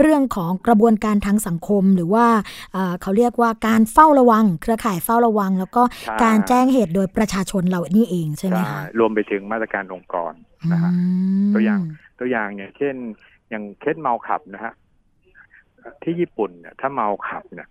[0.00, 2.26] เรื่องของกระบวนการทางสังคมหรือว่า
[2.72, 10.32] เอ่อเขาเรียกว่าการเฝ้าระวัง เครือข่ายเฝ้าระวัง แล้วก็ใช่การแจ้งเหตุโดยประชาชนเรานี่เองใช่ไหมคะรวมไปถึงมาตรการองค์กร
[10.72, 11.02] นะฮะอื
[11.44, 11.80] มตัวอย่าง
[12.18, 12.94] ตัวอย่างอย่างเช่น
[13.50, 14.72] อย่างเคสเมาขับนะฮะ
[16.02, 17.68] ที่ญี่ปุ่นเนี่ยถ้าเมาขับเนี่ย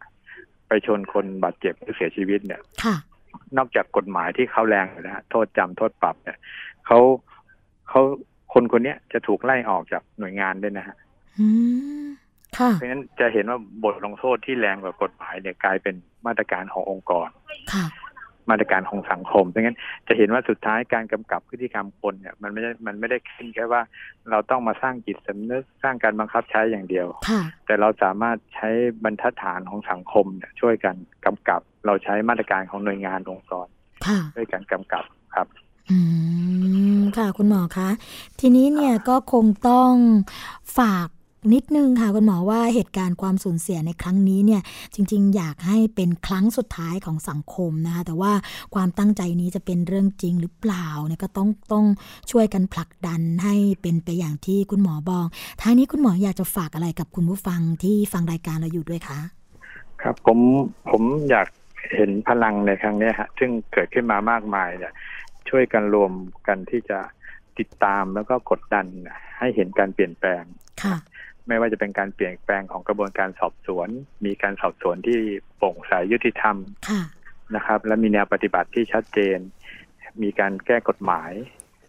[0.68, 2.96] ไปชนคนบาดเจ็บหรือเสียชีวิตเนี่ยค่ะ
[3.58, 6.38] นอกจากกฎหมายที่เขาแรงอยู่แล้วฮะโทษจำโทษปรับเนี่ย
[6.86, 7.00] เขา
[7.90, 8.02] เขา
[8.54, 10.96] คนคนเนี้ยจะถูกไล่ออกจากหน่วยงานด้วยนะฮะ
[11.40, 11.48] อื
[12.04, 12.06] ม
[12.58, 17.30] ค่ะเพราะฉะนั้นจะเห็นว่าบทลงโทษที่แรงกว่ากฎหมายเนี่ยกลายเป็นมาตรการขององค์กร
[17.74, 17.86] ค่ะ
[18.50, 23.82] มาตรการของสังคมเพราะงั้นจะเห็นว่าสุดท้ายการกำกับพฤติกรรมคนเนี่ย มันไม่ได้มันไม่ได้ขึ้นแค่ว่า
[24.30, 28.70] เราต้องมาสร้างจิตสำนึกสร้างการบังคับใช้อย่างเดียวค่ะแต่เราสามารถใช้
[29.04, 33.68] บรรทัดฐานของสังคมเนี่ยช่วยกันกำกับ เราใช้มาตรการของหน่วยงานองค์กร
[34.06, 35.04] ค่ะช่วยกันกำกับ
[35.36, 35.48] ครับ
[35.92, 35.98] อื
[36.98, 37.90] มค่ะคุณหมอคะ
[38.40, 39.92] ทีนี้เนี่ยก็คงต้อง
[40.78, 41.08] ฝาก
[41.54, 44.62] นิดนึงค่ะคุณหมอว่าเหตุการณ์ความสูญเสียในครั้งนี้เนี่ย
[44.94, 48.34] จริง ๆ อยากให้เป็นครั้งสุดท้ายของสังคมนะคะ แต่ว่า
[48.76, 51.86] ความตั้งใจนี้จะเป็นเรื่องจริงหรือเปล่าเนี่ยก็ต้องต้อง
[52.32, 55.28] ช่วยกันผลักดันให้เป็นไปอย่างที่คุณหมอบอก
[55.62, 59.20] ท้ายนี้คุณหมออยากจะฝากอะไรกับคุณผู้ฟังที่ฟังรายการเราอยู่ด้วยคะ
[60.02, 60.40] ครับผม
[60.92, 61.48] ผมอยาก
[61.96, 64.94] เห็นพลังในครั้งเนี้ยฮะซึ่งเกิดขึ้นมามากมายเนี่ย
[65.50, 66.12] ช่วยกันรวม
[66.48, 67.00] กันที่จะ
[67.60, 68.86] ติดตามแล้วก็กดดัน
[69.40, 70.44] ให้เห็นการเปลี่ยนแปลง
[70.84, 70.96] ค่ะ
[71.48, 73.90] ไม่ว่าจะเป็นการเปลี่ยนแปลงของกระบวนการสอบสวน
[74.26, 75.20] มีการสอบสวนที่
[75.58, 76.58] โปร่งใสยุติธรรม
[76.90, 77.02] ค่ะ
[77.56, 79.38] นะครับ และมีแนวปฏิบัติที่ชัดเจน
[80.24, 81.32] มีการแก้กฎหมาย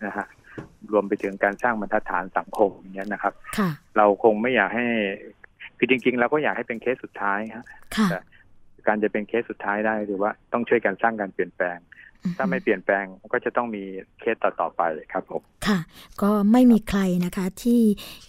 [0.05, 0.27] นะฮะ
[0.93, 4.87] รวมไปถึงการสร้างบรรทัดฐานสังคมอย่างเงี้ยนะครับค่ะเราคงไม่อยากให้
[5.79, 8.23] คือจริง ๆ เราก็อยากให้เป็นเคสสุดท้ายฮะค่ะ
[8.87, 11.79] การจะเป็นเคสสุดท้ายได้หรือว่าต้องช่วยกันสร้างการเปลี่ยนแปลง
[12.39, 13.83] ถ้าไม่เปลี่ยนแปลงก็จะต้องมี
[14.21, 15.79] เคสต่อๆไปครับผมค่ะ
[16.23, 17.81] ก็ไม่มีใครนะคะที่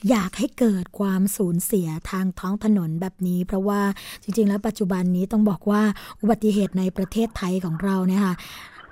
[0.10, 3.82] อยากให้เกิดความสูญเสียทางท้องถนนแบบนี้ เพราะว่า
[4.24, 5.82] จริง ๆ แล้วปัจจุบันนี้ต้องบอกว่า
[6.22, 8.36] อุบัติเหตุในประเทศไทยของเราเนี่ยค่ะ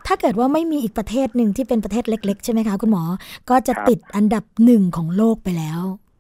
[0.08, 3.04] ถ้าเกิดว่าไม่มีอีกประเทศหนึ่งที่เป็นประเทศเล็ก ๆ ใช่ไหมคะ คุณหมอ
[3.50, 6.11] ก็จะครับติดอันดับหนึ่งของโลกไปแล้วครับ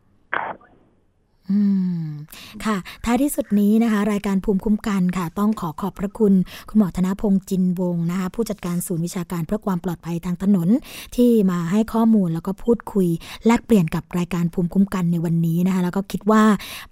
[1.51, 1.61] อื
[2.03, 2.05] ม
[2.65, 6.33] ค่ะ ท้ายที่สุดนี้นะคะ รายการภูมิคุ้มกันค่ะ ต้องขอขอบพระคุณ
[6.69, 10.69] คุณหมอธนพงศ์จินวงศ์นะคะ ผู้จัดการศูนย์วิชาการเพื่อความปลอดภัยทางถนน
[11.15, 13.07] ที่มาให้ข้อมูลแล้วก็พูดคุย
[13.45, 16.43] แลกเปลี่ยนกับรายการภูมิคุ้มกันในวันนี้นะคะ แล้วก็คิดว่า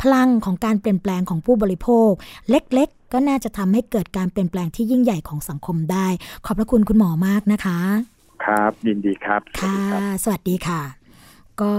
[0.01, 2.11] พลังของการเปลี่ยนแปลงของผู้บริโภค
[2.49, 6.07] เล็ก ๆ ก็น่าจะทำให้เกิดการเปลี่ยนแปลงที่ยิ่งใหญ่ของสังคมได้
[6.45, 7.79] ขอบพระคุณคุณหมอมากนะคะ
[8.45, 10.81] ครับ ยินดีครับสวัสค่ะดีครับสวัสดีค่ะ
[11.61, 11.75] ก็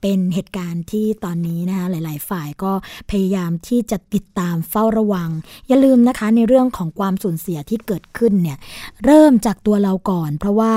[0.00, 2.72] เป็นเหตุการณ์ที่ตอนนี้นะคะหลาย ๆ ฝ่ายก็
[3.10, 5.30] พยายามที่จะติดตามเฝ้าระวัง
[5.68, 8.58] อย่าลืมนะคะในเรื่องของความสูญเสียที่เกิดขึ้นเนี่ย
[9.04, 10.74] เริ่มจากตัวเราก่อน เพราะว่า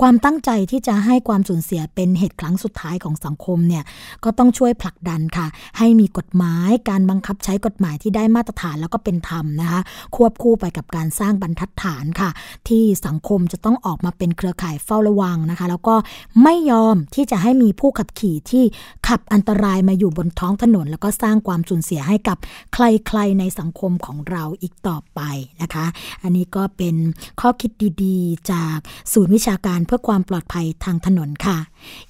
[0.00, 3.84] ความตั้งใจที่จะให้ความสูญเสียเป็นเหตุครั้งสุดท้ายของสังคมเนี่ย
[4.24, 5.46] ก็ต้องช่วยผลักดันค่ะ
[5.78, 9.80] ให้มีกฎหมายการบังคับใช้กฎหมายที่ได้มาตรฐานแล้วก็เป็นธรรมนะคะ
[10.16, 12.30] ควบคู่ไปกับการสร้างบรรทัดฐานค่ะ
[12.68, 15.94] ที่สังคมจะต้องออกมาเป็นเครือข่ายเฝ้าระวังนะคะ แล้วก็
[16.42, 18.63] ไม่ยอมที่จะให้มีผู้ขับขี่ที่
[19.08, 22.38] ขับอันตรายมาอยู่บนท้องถนน แล้วก็สร้างความสูญเสียให้กับ
[22.74, 25.20] ใครๆในสังคมของเราอีกต่อไป
[25.62, 25.86] นะคะ
[26.22, 26.96] อันนี้ก็เป็น
[27.40, 27.70] ข้อคิด
[28.04, 28.76] ดีๆ จาก
[29.12, 31.58] ศูนย์วิชาการเพื่อความปลอดภัยทางถนนค่ะ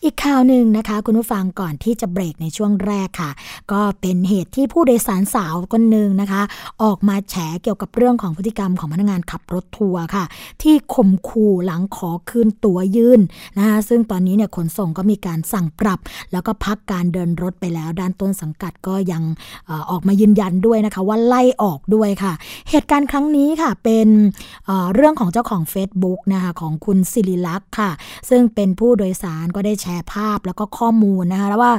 [0.05, 3.31] อีกข่าวหนึ่งนะคะ คุณผู้ฟังก่อนที่จะเบรกในช่วงแรกค่ะ
[3.73, 6.43] ก็เป็นเหตุที่ผู้โดยสารสาวคนหนึ่งนะคะ
[6.83, 10.25] ออกมาแฉเกี่ยวกับเรื่องของพฤติกรรมของพนักงานขับรถทัวร์ค่ะ
[10.63, 13.21] ที่ข่มขู่หลังขอคืนตั๋วยืน
[13.59, 15.99] นะคะซึ่งตอนนี้เนี่ยขนส่งก็มีการสั่งปรับ
[16.33, 19.23] แล้วก็พักการเดินรถไปแล้ว ด้านต้นสังกัดก็ยัง
[19.91, 22.33] ออกมายืนยันด้วยนะคะ ว่าไล่ออกด้วยค่ะ
[22.71, 24.09] เหตุการณ์ครั้งนี้ค่ะเป็น
[24.95, 27.91] เรื่องของเจ้าของ Facebook นะคะของคุณศิริลักษ์ค่ะ
[28.31, 31.73] ซึ่งเป็นผู้โดยสารก็ได้แชร์ภาพแล้วก็ข้อมูลนะคะแล้วว่า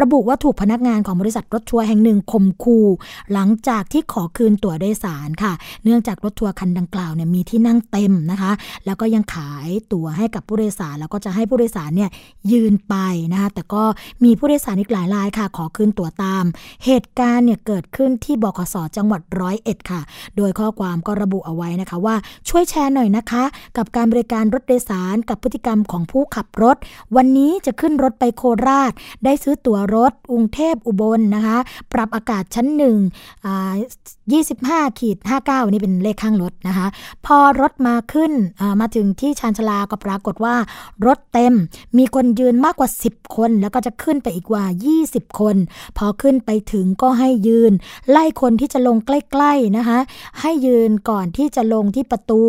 [0.00, 2.86] ระบุว่าถูกพนักงานของบริษัทรถทัวร์แห่งหนึ่งข่มขู่
[3.32, 5.52] หลังจากที่ขอคืนตั๋วโดยสารค่ะ
[5.84, 8.52] เนื่องจากรถทัวร์คันดังกล่าวเนี่ยมีที่นั่งเต็มนะคะ
[8.86, 12.10] แล้วก็ยังขายตั๋วให้กับผู้โดยสาร แล้วก็จะให้ผู้โดยสารเนี่ย
[12.52, 12.94] ยืนไป
[13.32, 13.82] นะคะแต่ก็
[14.24, 16.44] มีผู้โดยสารอีกหลายรายค่ะ ขอคืนตั๋วตาม
[16.84, 20.00] เหตุการณ์เนี่ยเกิดขึ้นที่บขสจังหวัดร้อยเอ็ดค่ะ
[20.36, 22.16] โดยข้อความก็ระบุเอาไว้นะคะว่า
[22.48, 23.44] ช่วยแชร์หน่อยนะคะ
[23.76, 26.76] กับการบริการรถโดยสารกับพฤติกรรมของผู้ขับรถ
[27.16, 28.92] วันนี้จะขึ้นรถไปโคราช
[29.24, 31.58] ได้ซื้อตั๋วรถกรุงเทพอุบลนะคะ
[31.92, 32.96] ปรับอากาศชั้นหนึ่ง
[33.46, 33.72] อ่า
[34.34, 36.86] 25ขีด59นี่เป็นเลขข้างรถนะคะ
[37.26, 38.32] พอรถมาขึ้น
[38.80, 40.54] มาถึงที่ชานชาลาก็ปรากฏว่า
[41.06, 41.54] รถเต็ม
[41.98, 44.64] มีคนยืนมากกว่า 10 คน แล้วก็จะขึ้นไปอีกกว่า
[45.02, 45.56] 20 คน
[45.98, 47.72] พอขึ้นไปถึงก็ให้ยืน
[48.10, 49.98] ไล่คนที่จะลงใกล้ๆนะคะ
[50.40, 52.42] ให้ยืนก่อนที่จะลงที่ประตู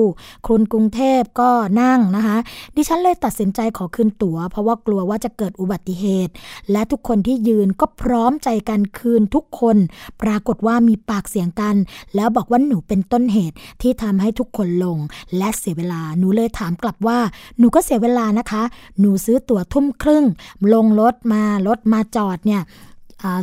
[0.47, 2.37] คุณกรุงเทพก็นั่งนะคะ
[2.75, 6.33] ดิฉันเลยตัดสินใจขอคืนตั๋ว เพราะว่ากลัวว่าจะเกิดอุบัติเหตุ
[6.71, 9.77] และทุกคนที่ยืนก็พร้อมใจกันคืนทุกคน
[10.21, 11.75] ปรากฏว่ามีปากเสียงกัน
[12.15, 14.97] แล้วบอกว่าหนูเป็นต้นเหตุที่ทำให้ทุกคนลง
[15.37, 17.19] และเสียเวลาหนูเลยถามกลับว่า
[17.59, 18.63] หนูก็เสียเวลานะคะ
[18.99, 20.25] หนูซื้อตั๋วทุ่มครึ่ง
[20.73, 22.61] ลงรถมารถมาจอดเนี่ย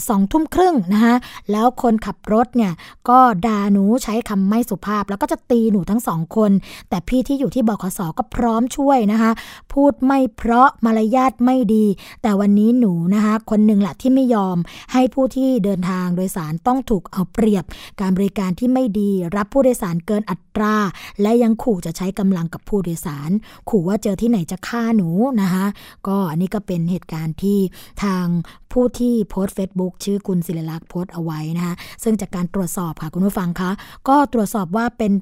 [0.09, 1.15] สองทุ่มครึ่งนะคะ
[1.53, 2.73] แล้วคนขับรถเนี่ย
[3.09, 6.51] ก็ด่าหนูใช้คำไม่สุภาพ แล้วก็จะตีหนูทั้งสองคน
[6.89, 9.31] แต่พี่ที่อยู่ที่บขสก็พร้อมช่วยนะคะ
[9.73, 11.87] พูดไม่เพราะมารยาทไม่ดี
[12.23, 14.57] แต่วันนี้หนูนะคะคนหนึ่งแหละที่ไม่ยอม
[14.93, 17.65] ให้ผู้ที่เดินทางโดยสารต้องถูกเอาเปรียบ
[18.01, 20.77] การบริการที่ไม่ดี รับผู้โดยสารเกินอัตรา
[21.23, 23.31] และยังขู่จะใช้กำลังกับผู้โดยสาร
[23.69, 25.09] ขู่ว่าเจอที่ไหนจะฆ่าหนู
[25.43, 25.67] นะคะ
[26.07, 27.59] ก็อันนี้ก็เป็นเหตุการณ์ที่
[28.03, 28.27] ทาง
[28.73, 33.71] ผู้ที่โพสต์เฟ Facebook ชื่อคุณศิริลักษ์โพสต์เอาไว้นะคะซึ่งจากการตรวจสอบค่ะคุณผู้ฟังคะ
[34.09, 35.13] ก็ตรวจสอบว่าเป็น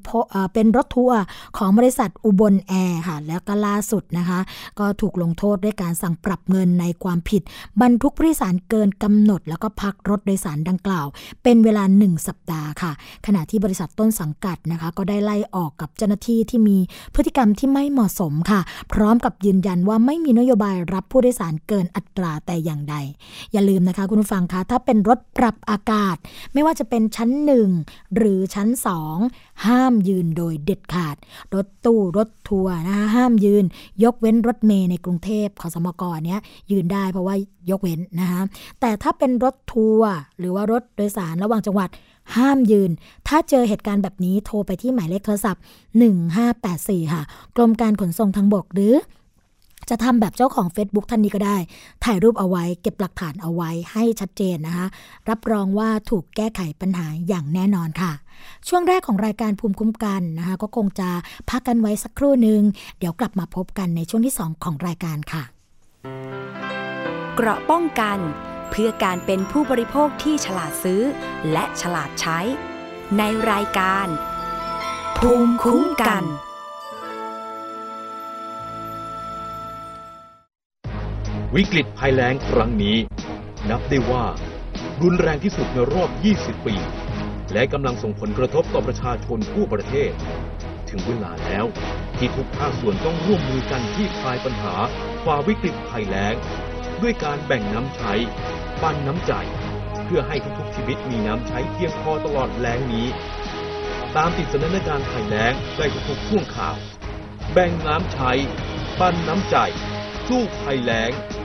[0.53, 1.19] เป็นรถทัวร์
[1.57, 4.39] ของบริษัทอุบลแอร์ค่ะแล้วก็ล่าสุดนะคะ
[4.79, 7.41] ก็ถูกลงโทษด้วยการสั่งปรับเงินในความผิด
[7.81, 11.05] บรรทุกผู้โดยสารเกินกำหนด แล้วก็พักรถโดยสารดังกล่าว
[11.43, 12.91] เป็นเวลา 1 สัปดาห์ค่ะ
[13.25, 16.77] ขณะที่บริษัทต้นสังกัดนะคะ ก็ได้ไล่ออกกับเจ้าหน้าที่ที่มี
[17.15, 18.59] พฤติกรรมที่ไม่เหมาะสมค่ะ
[18.93, 22.95] พร้อมกับยืนยันว่าไม่มีนโยบายรับผู้โดยสารเกินอัตราแต่อย่างใด
[23.53, 26.15] อย่าลืมนะคะคุณผู้ฟังคะถ้าเป็นรถปรับอากาศ
[26.53, 27.29] ไม่ว่าจะเป็นชั้น
[27.73, 28.67] 1หรือชั้น
[29.15, 31.15] 2ห้ามยืนโดยเด็ดขาด
[31.55, 33.63] รถตู้รถทัวร์นะคะห้ามยืน
[34.03, 36.39] ยกเว้นรถเมย์ในกรุงเทพขอสมกเนี้ย
[36.71, 37.35] ยืนได้เพราะว่า
[37.69, 38.41] ยกเว้นนะคะ
[38.79, 41.89] แต่ถ้าเป็นรถทัวร์หรือว่ารถโดยสารระหว่างจังหวัด
[42.37, 42.91] ห้ามยืน
[43.27, 45.61] ถ้าเจอเหตุการณ์แบบนี้โทรไปที่หมายเลขโทรศัพท์
[46.37, 47.21] 1584 ค่ะ
[47.55, 48.93] กรมการขนส่งทางบกหรือ
[49.89, 51.57] จะทำแบบเจ้าของ Facebook ท่านนี้ก็ได้
[52.03, 54.87] ถ่ายรูปเอาไว้ เก็บหลักฐานเอาไว้ให้ชัดเจนนะคะ
[55.29, 58.11] รับรองว่าถูกแก้ไขปัญหาอย่างแน่นอนค่ะ
[58.67, 61.09] ช่วงแรกของรายการภูมิคุ้มกันนะคะก็คงจะ
[61.49, 62.61] พักกันไว้สักครู่หนึ่ง
[62.99, 65.43] เดี๋ยวกลับมาพบกันในช่วงที่ 2 ของรายการค่ะ
[67.35, 68.17] เกราะป้องกัน
[68.69, 71.01] เพื่อการเป็นผู้บริโภคที่ฉลาดซื้อ
[71.51, 72.39] และฉลาดใช้
[73.17, 74.07] ในรายการ
[75.17, 76.23] ภูมิคุ้มกัน
[81.55, 82.97] วิกฤตภัยแล้งครั้งนี้
[83.69, 84.25] นับได้ว่า
[85.01, 86.75] รุนแรงที่สุดในรอบ 20 ปี
[87.53, 90.11] และกำลังส่งผลกระทบต่อประชาชนทั่วประเทศ
[90.89, 91.65] ถึงเวลาแล้ว
[92.17, 94.75] ที่ทุกภาคส่วนต้องร่วมมือกันที่คลายปัญหา
[95.25, 96.35] ฝ่าวิกฤตภัยแล้ง
[97.01, 98.13] ด้วยการแบ่งน้ำใช้
[98.81, 99.33] ปันน้ำใจ
[100.05, 103.07] เพื่อให้ทุกๆชีวิตมีน้ำใช้เพียงพอตลอดแล้งนี้
[104.15, 106.77] ตามติดสถานการณ์ภัยแล้งได้ทุกๆช่วงข่าว
[107.53, 108.31] แบ่งน้ำใช้
[108.99, 109.57] ปันน้ำใจ
[110.27, 111.11] สู้ภัยแล้ง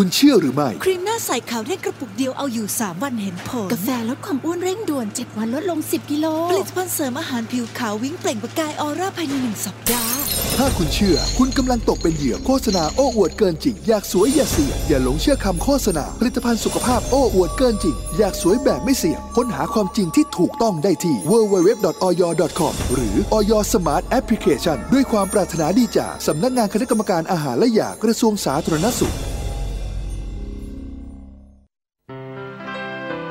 [0.00, 10.16] คุณเชื่อหรือไม่ ครีมหน้าใสขาวเร่งกระปุกเดียวเอาอยู่ 3 วันเห็นผล กาแฟลดความอ้วนเร่งด่วน 7 วันลดลง 10 กิโล ผลิตภัณฑ์เสริมอาหารผิวขาววิ่งเปล่งประกายออร่าภายในหนึ่งสัปดาห์
[10.56, 29.16] ถ้าคุณเชื่อ คุณกำลังตกเป็นเหยื่อโฆษณาโอ้อวดเกินจริง อยากสวยอย่าเสี่ยงอย่าหลงเชื่อคำโฆษณา ผลิตภัณฑ์สุขภาพโอ้อวดเกินจริง อยากสวยแบบไม่เสี่ยง ค้นหาความจริงที่ถูกต้องได้ที่ www.oy.com หรือ Oy Smart Application ด้วยความปรารถนาดีจากสำนักงานคณะกรรมการอาหารและยากระทรวงสาธารณสุข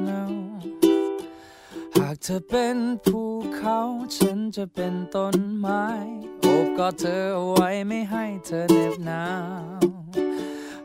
[2.11, 3.21] ากเธอเป็นภู
[3.55, 3.77] เขา
[4.15, 5.85] ฉันจะเป็นต้นไม้
[6.41, 9.25] โอบกอดเธอเอาไว้ไม่ให้เธอเหน็บหนา
[9.79, 9.83] ว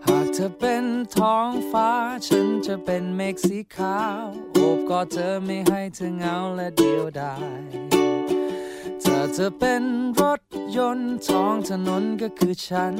[0.06, 0.84] หากเธอเป็น
[1.16, 1.90] ท้องฟ้า
[2.26, 7.62] ฉันจะเป็นเมฆสีขาว โอบกอดเธอไม่ให้เธอเหงาและเดียวดาย
[9.02, 9.82] ถ้าเธอเป็น
[10.20, 10.40] รถ
[10.76, 12.94] ยนต์ท้องถนนก็คือฉัน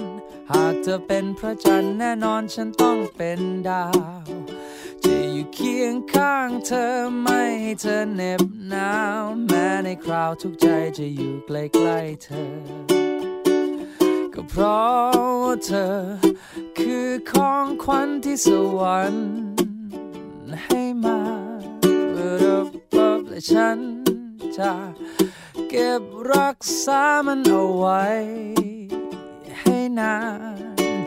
[0.51, 4.46] หากเธอเป็นพระจันทร์แน่นอนฉันต้องเป็นดาว
[5.55, 6.87] เคียงข้างเธอ
[7.23, 10.67] ไม่ให้เธอเหน็บหนาวแม้ในคราวทุกใจ
[10.99, 12.51] จะอยู่ใกล้ๆเธอ
[14.35, 15.95] ก็เพราะว่าเธอ
[16.79, 19.27] คือของขวัญที่สวรรค์
[20.65, 21.21] ให้มา
[22.13, 22.45] เปิด
[22.95, 23.79] อบและฉัน
[24.59, 24.73] จะ
[25.69, 28.05] เก็บรักษามันเอาไว้
[29.61, 30.17] ให้นา
[30.57, 30.59] น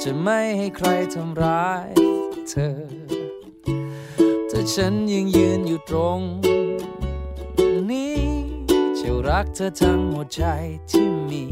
[0.04, 1.88] จะไม่ให้ใครทำร้าย
[2.50, 3.09] เธอ
[4.60, 6.22] แต่ฉันยังยืนอยู่ตรง
[7.90, 8.20] นี้
[9.00, 10.42] จะรักเธอทั้งหัวใจ
[10.90, 11.44] ที่มี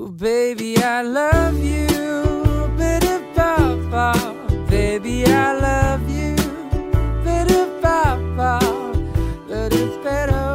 [0.00, 1.88] oh, Baby I love you
[2.78, 4.08] Bitter Papa
[4.70, 6.32] Baby I love you
[7.24, 8.52] Bitter Papa
[9.50, 10.46] Little Pedo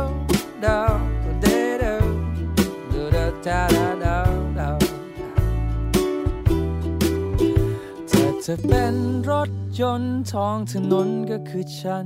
[0.64, 0.78] Do
[1.24, 1.96] Potato
[2.92, 3.60] Do Da Da
[4.04, 4.16] Da
[4.58, 4.70] Da
[8.46, 8.96] ธอเป็น
[9.30, 9.50] รถ
[9.82, 12.06] ยนต์ท้องถนนก็คือฉัน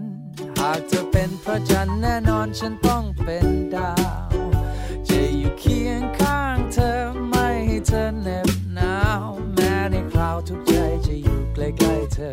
[0.57, 3.93] หากเธอเป็นพระจันทร์แน่นอนฉันต้องเป็นดา
[4.33, 4.37] ว
[5.07, 6.91] จะอยู่เคียงข้างเธอ
[7.29, 10.73] ไม่ให้เธอเหน็บหนาว แม้ในคราวทุกใจ
[11.05, 12.31] จะอยู่ใกล้ๆเธอ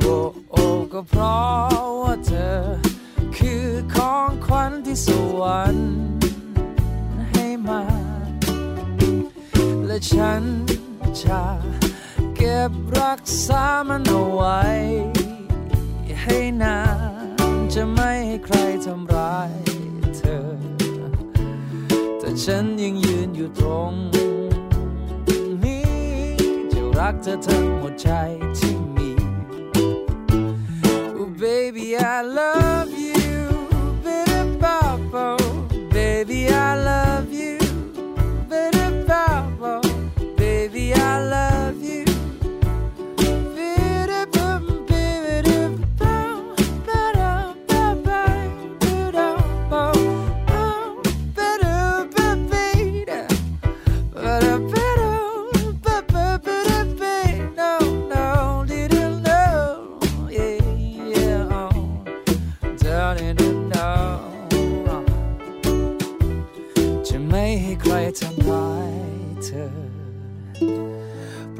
[0.00, 0.16] โอ้
[0.50, 2.56] โอ้ก็เพราะว่าเธอ
[3.36, 3.64] คือ
[3.94, 5.08] ของขวัญที่ส
[5.40, 5.90] วรรค์
[7.30, 7.82] ให้มา
[9.86, 10.42] และฉัน
[11.22, 11.42] จะ
[12.36, 13.17] เก็บรัก
[13.48, 14.60] ษามันเอาไว้
[16.22, 16.78] ให้นา
[17.50, 19.52] นจะไม่ให้ใครทำร้าย
[20.16, 20.40] เธอ
[22.18, 23.92] แต่ฉันยังยืนอยู่ตรง
[25.64, 25.88] นี้
[26.72, 28.08] จะรักเธอทั้งหมดใจ
[28.58, 29.10] ที่มี
[31.16, 32.77] Oh baby I love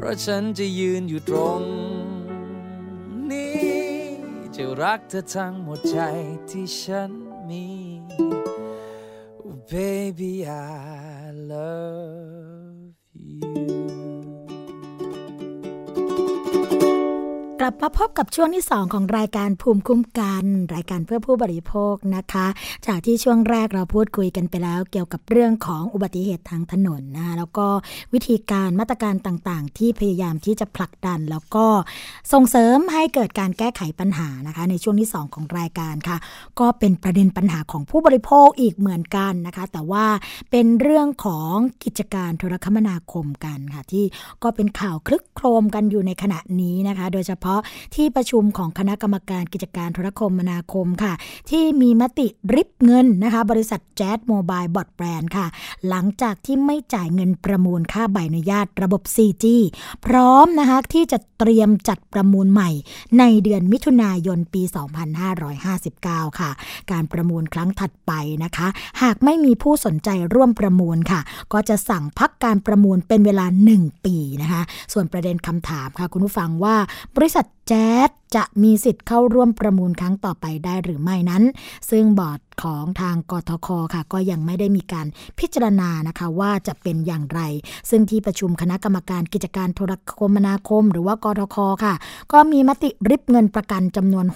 [0.09, 1.63] ราะฉันจะยืนอยู่ตรง
[3.31, 3.61] นี้
[4.55, 5.99] จะรักเธอทั้งหมดใจ
[6.51, 7.11] ที่ฉัน
[7.49, 7.67] มี
[9.45, 12.38] Oh, baby I love
[17.63, 20.45] กลับมาพบกับช่วงที่ 2 ของรายการภูมิคุ้มกัน
[20.75, 22.47] รายการเพื่อผู้บริโภคนะคะ
[22.87, 27.67] จากที่ช่วงแรกเราพูดคุยกันไปแล้ว เกี่ยวกับเรื่องของอุบัติเหตุทางถนนนะคะแล้วก็
[28.15, 31.67] วิธีการมาตรการต่างๆ ที่พยายามที่จะผลักดัน แล้วก็
[32.33, 36.19] ส่งเสริมให้เกิดการแก้ไขปัญหานะคะ ในช่วงที่ 2 ของรายการค่ะ
[36.61, 40.07] ก็เป็นประเด็นปัญหาของผู้บริโภคอีกเหมือนกันนะคะ แต่ว่า
[40.51, 41.53] เป็นเรื่องของ
[41.85, 44.05] กิจการโทรคมนาคมกันค่ะ ที่
[44.43, 47.48] ก็เป็นข่าวครึกโครมกันอยู่ในขณะนี้นะคะ โดยเฉพาะ
[47.95, 51.13] ที่ประชุมของคณะกรรมการกิจการโทรคมนาคมค่ะ
[51.51, 55.47] ที่มีมติริบเงินนะคะ บริษัทแจส โมบาย บรอดแบนด์ค่ะ
[55.89, 59.45] หลังจากที่ไม่จ่ายเงินประมูลค่าใบอนุญาตระบบ 4G
[60.07, 62.71] พร้อมนะคะที่จะเตรียมจัดประมูลใหม่
[63.19, 64.63] ในเดือนมิถุนายนปี
[65.27, 66.51] 2559 ค่ะ
[66.91, 68.13] การประมูลครั้งถัดไป
[68.45, 68.69] นะคะ
[69.03, 71.21] หากไม่มีผู้สนใจร่วมประมูลค่ะ
[71.53, 76.77] ก็จะสั่งพักการประมูลเป็นเวลา 1 ปีนะคะ ส่วนประเด็นคำถามค่ะ คุณผู้ฟังว่า
[77.17, 81.43] บริษัทแจ๊ด จะมีสิทธิ์เข้าร่วมประมูลครั้งต่อไปได้หรือไม่นั้น
[81.91, 85.07] ซึ่งบอร์ดของทางกทคค่ะ ก็ยังไม่ได้มีการ
[85.39, 87.41] พิจารณานะคะว่าจะเป็นอย่างไร
[87.91, 91.95] ซึ่งที่ประชุมคณะกรรมการกิจการโทรคมนาคม หรือว่ากทคค่ะ
[92.33, 94.27] ก็มีมติริบเงินประกันจำนวน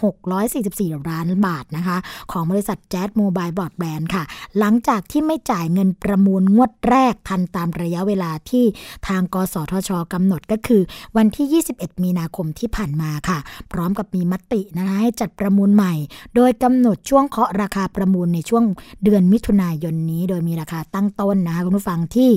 [0.49, 1.97] 644 ล้านบาทนะคะ
[2.33, 4.25] ของบริษัท Jas Mobile Broadband ค่ะ
[4.59, 8.65] หลังจากที่ไม่จ่ายเงินประมูลงวดแรกทันตามระยะเวลาที่
[9.09, 10.83] ทางกสทชกำหนดก็คือ
[11.17, 13.39] วันที่ 21 มีนาคมที่ผ่านมาค่ะ
[13.73, 15.95] พร้้อมกับมีมตินะคะให้จัดประมูลใหม่
[16.35, 18.65] โดยกำหนดช่วงเคาะราคาประมูลในช่วง
[19.05, 22.31] เดือนมิถุนายนนี้ โดยมีราคาตั้งต้นนะคะคุณผู้ฟังที่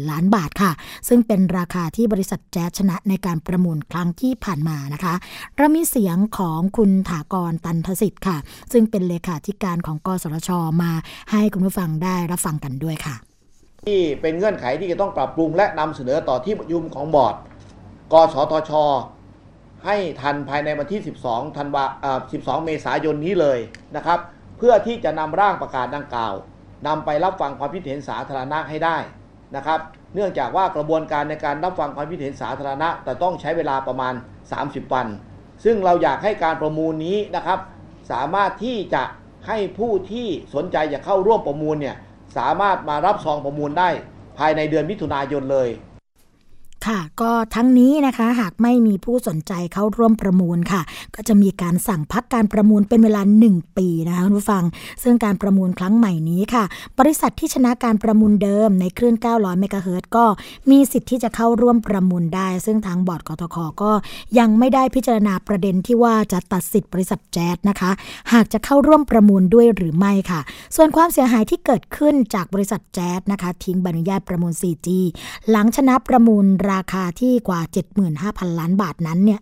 [0.00, 0.72] 75,654 ล้านบาทค่ะ
[1.08, 5.14] ซึ่งเป็นราคาที่บริษัทแจ๊สชนะในการประมูลครั้งที่ผ่านมานะคะ
[5.56, 8.36] เรามีเสียงของคุณถากรตันทสิทธิ์ค่ะ
[8.72, 10.50] ซึ่งเป็นเลขาธิการของกสทช
[10.82, 10.92] มา
[11.30, 13.16] ให้คุณผู้ฟังได้รับฟังกันด้วยค่ะ
[13.86, 17.34] ที่เป็นเงื่อนไขที่จะต้องปรับปรุงและนำเสนอต่อที่ประชุมของบอร์ด
[18.12, 18.72] กสทช
[19.84, 23.58] ให้ทันภายในวันที่ 12ธันวาอ่า12 เมษายนนี้เลย
[23.96, 24.18] นะครับ
[24.58, 26.34] เพื่อที่จะนำร่างประกาศดังกล่าว
[26.86, 28.96] นำไปรับฟังความคิดเห็นสาธารณะให้ได้
[29.56, 29.80] นะครับ
[30.14, 34.14] เนื่องจากว่ากระบวนการในการรับฟังความคิดเห็นสาธารณะ แต่ต้องใช้เวลาประมาณ
[34.54, 35.06] 30 วัน
[35.64, 37.58] ซึ่งเราอยากให้การประมูลนี้นะครับ
[38.10, 39.02] สามารถที่จะ
[39.46, 41.96] ให้ผู้ที่สนใจจะเข้าร่วมประมูลเนี่ย
[42.36, 43.88] สามารถมารับซองประมูลได้
[44.38, 45.68] ภายในเดือนมิถุนายนเลย
[46.86, 50.82] ค่ะ ก็ทั้งนี้นะคะหากไม่มีผู้สนใจเข้าร่วมประมูลค่ะ
[51.14, 54.64] ก็จะมีการสั่งพักการประมูลเป็นเวลา 1 ปีนะคะคุณผู้ฟัง
[55.02, 56.64] ซึ่งการประมูลครั้งใหม่นี้ค่ะ
[56.98, 60.24] บริษัทที่ชนะการประมูลเดิมในคลื่น 900 เมกะเฮิรตก็
[60.70, 63.92] มีสิทธิ์ที่จะเข้าร่วมประมูลได้ ซึ่งทางบอร์ดกทคก็
[64.38, 67.90] ยังไม่ได้พิจารณาประเด็นที่ว่าจะตัดสิทธิ์บริษัทแจ๊สนะคะ
[68.32, 70.40] หากจะเข้าร่วมประมูลด้วยหรือไม่ค่ะ
[70.76, 74.88] ส่วนความเสียหายที่เกิดขึ้นจากบริษัทแจ๊สนะคะ ทิ้งใบอนุญาตประมูล 4G
[75.50, 77.60] หลังชนะประมูลรราคาที่กว่า
[78.10, 79.40] 75,000 ล้านบาทนั้นเนี่ย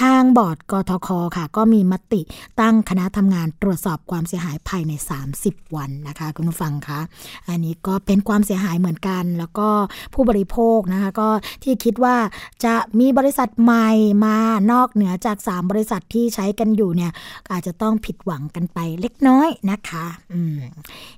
[0.00, 2.20] ทางบอร์ดกทคค่ะ ก็มีมติ
[2.60, 4.92] ตั้งคณะทำงานตรวจสอบความเสียหายภายใน
[5.34, 7.00] 30 วันนะคะคุณผู้ฟังคะ
[7.48, 9.68] อันนี้ก็เป็นความเสียหายเหมือนกัน แล้วก็
[10.14, 11.28] ผู้บริโภคนะคะก็
[11.62, 12.16] ที่คิดว่า
[12.64, 13.88] จะมีบริษัทใหม่
[14.24, 14.36] มา
[14.72, 17.12] นอกเหนือจาก 3 บริษัทที่ใช้กันอยู่เนี่ย
[17.50, 20.58] อาจจะต้องผิดหวังกันไปเล็กน้อยนะคะอืม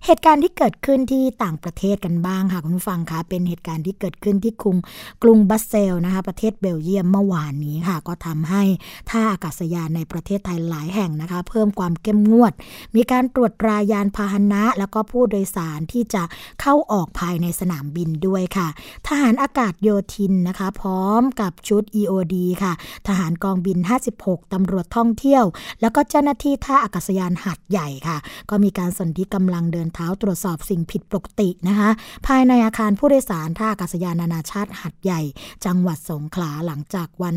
[0.04, 4.76] เหตุการณ์ที่เกิดขึ้นที่ต่างประเทศกันบ้างค่ะคุณผู้ฟังคะเป็นเหตุการณ์ที่เกิดขึ้นที่กรุง
[5.22, 8.62] กรุงบัสเซลนะคะประเทศเบลเยียมเมื่อวานนี้ค่ะ ก็ทำให้
[9.10, 12.52] ท่าอากาศยานในประเทศไทยหลายแห่งนะคะ เพิ่มความเข้มงวด
[12.96, 16.22] มีการตรวจตรายานพาหนะ แล้วก็ผู้โดยสารที่จะ
[16.60, 18.68] เข้าออกภายในสนามบินด้วยค่ะ
[19.08, 22.72] ทหารอากาศโยธินนะคะ พร้อมกับชุด EOD ค่ะ
[23.06, 23.78] ทหารกองบิน
[24.16, 25.44] 56ตำรวจท่องเที่ยว
[25.80, 28.18] แล้วก็เจ้าหน้าที่ท่าอากาศยานหัดใหญ่ค่ะ
[28.50, 31.90] ก็มีการสนธิกำลังเดินเท้าตรวจสอบสิ่งผิดปกตินะคะ
[32.26, 35.20] ภายในอาคารผู้โดยสารท่าอากาศยานนานาชาติหัดใหญ่
[35.66, 37.36] จังหวัดสงขลาหลังจากวัน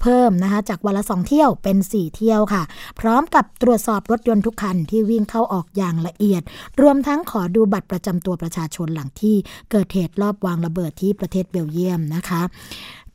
[0.00, 2.62] เพิ่มนะคะจากวันละสองเที่ยวเป็น 4 เที่ยวค่ะ
[3.00, 6.42] พร้อมกับตรวจสอบรถยนต์ทุกคันที่วิ่งเข้าออกอย่างละเอียด
[6.80, 9.36] รวมทั้งขอดูบัตรประจำตัวประชาชนหลังที่
[9.70, 12.42] เกิดเหตุรอบวางระเบิดที่ประเทศเบลเยียมนะคะ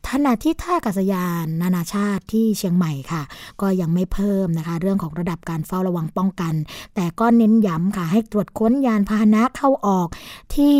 [0.08, 3.22] ขณะที่ท่าอากาศยานนานาชาติที่เชียงใหม่ค่ะ
[3.60, 6.54] ก็ยังไม่เพิ่มนะคะ เรื่องของระดับการเฝ้าระวังป้องกัน
[6.94, 10.08] แต่ก็เน้นย้ำค่ะ ให้ตรวจค้นยานพาหนะเข้าออก
[10.54, 10.76] ที่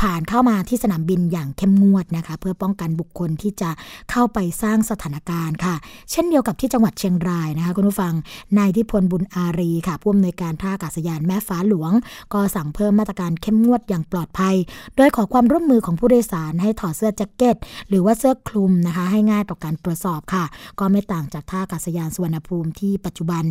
[0.00, 3.70] ผ่านเข้ามาที่สนามบินอย่างเข้มงวดนะคะ เพื่อป้องกันบุคคลที่จะ
[4.10, 5.74] เข้าไปสร้างสถานการณ์ค่ะ
[6.10, 8.14] เช่นเดียวกับที่จังหวัดเชียงรายนะคะคุณผู้ฟัง
[8.58, 11.92] นายทิพลบุญอารีค่ะผู้อำนวยการท่าอากาศยานแม่ฟ้าหลวง
[12.32, 14.54] ก็สั่งเพิ่มมาตรการเข้มงวดอย่างปลอดภัย
[14.96, 17.56] โดยขอความร่วมมือของผู้โดยสารให้ถอดเสื้อแจ็คเก็ต
[17.88, 20.44] หรือว่าเสื้อร์คลุมนะคะ ให้ง่ายต่อการตรวจสอบค่ะ
[20.78, 23.44] ก็ไม่ต่างจากท่าอากาศยานสุวรรณภูมิที่ปัจจุบัน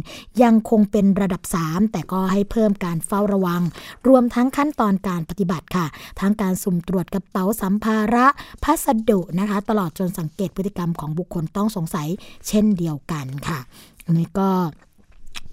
[0.44, 3.62] ยังคงเป็นระดับ 3 แต่ก็ให้เพิ่มการเฝ้าระวัง
[4.08, 5.86] รวมทั้งขั้นตอนการปฏิบัติค่ะ
[6.20, 8.28] ทั้งการสุ่มตรวจกระเป๋าสัมภาระ
[8.64, 12.08] พัสดุนะคะ ตลอดจนสังเกตพฤติกรรมของบุคคลต้องสงสัย
[12.48, 13.60] เช่นเดียวกันค่ะ
[14.06, 14.50] อันนี้ก็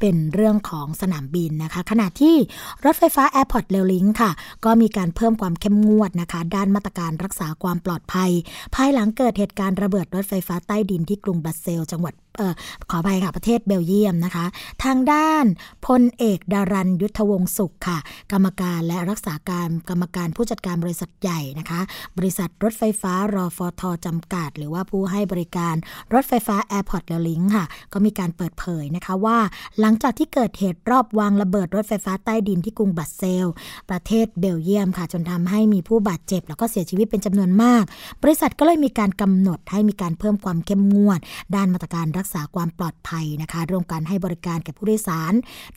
[0.01, 2.36] เป็นเรื่องของสนามบินนะคะ ขณะที่
[2.84, 4.30] รถไฟฟ้า Airport r a i l Link ค่ะ
[4.64, 8.30] ก็มีการเพิ่มความเข้มงวดนะคะ ด้านมาตรการรักษาความปลอดภัย
[8.74, 12.55] ภายหลังเกิดเหตุการณ์ระเบิดรถไฟฟ้าใต้ดินที่กรุงบรัสเซล จังหวัด ออ
[12.91, 14.47] ขออภัยค่ะประเทศเบลเยียมนะคะ
[14.84, 15.45] ทางด้าน
[15.86, 17.99] พลเอกดารันยุทธวงศ์สุขค่ะ
[18.32, 21.80] กรรมการและรักษาการกรรมการผู้จัดการบริษัทใหญ่นะคะ
[22.18, 25.74] บริษัทรถไฟฟ้ารอฟอทจำกัด หรือว่าผู้ให้บริการ
[26.14, 29.39] รถไฟฟ้า Airport r a i l Link ค่ะ ก็มีการเปิดเผยนะคะว่า
[29.80, 33.47] หลังจากที่เกิดเหตุรอบวางระเบิดรถไฟฟ้าใต้ดินที่กรุงบัสเซล
[33.91, 37.84] ประเทศเบลเยียมค่ะ จนทำให้มีผู้บาดเจ็บ แล้วก็เสียชีวิตเป็นจำนวนมาก
[38.22, 41.20] บริษัทก็เลยมีการกำหนดให้มีการเพิ่มความเข้มงวด
[41.55, 45.33] ด้านมาตรการรักษาความปลอดภัยนะคะร่วมกันให้บริการแก่ผู้โดยสาร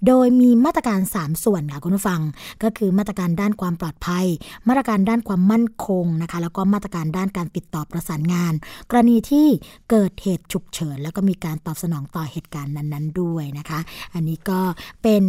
[0.07, 2.21] โดยมีมาตรการ 3 ส่วนค่ะคุณผู้ฟัง
[2.63, 4.25] ก็คือมาตรการด้านความปลอดภัย
[4.67, 8.53] มาตรการด้านความมั่นคงนะคะ แล้วก็มาตรการด้านการติดต่อประสานงาน
[8.89, 9.47] กรณีที่
[9.89, 13.79] เกิดเหตุฉุกเฉิน แล้วก็มีการตอบสนองต่อเหตุการณ์นั้น ๆ ด้วยนะคะ
[14.13, 14.61] อันนี้ก็
[15.03, 15.23] เป็น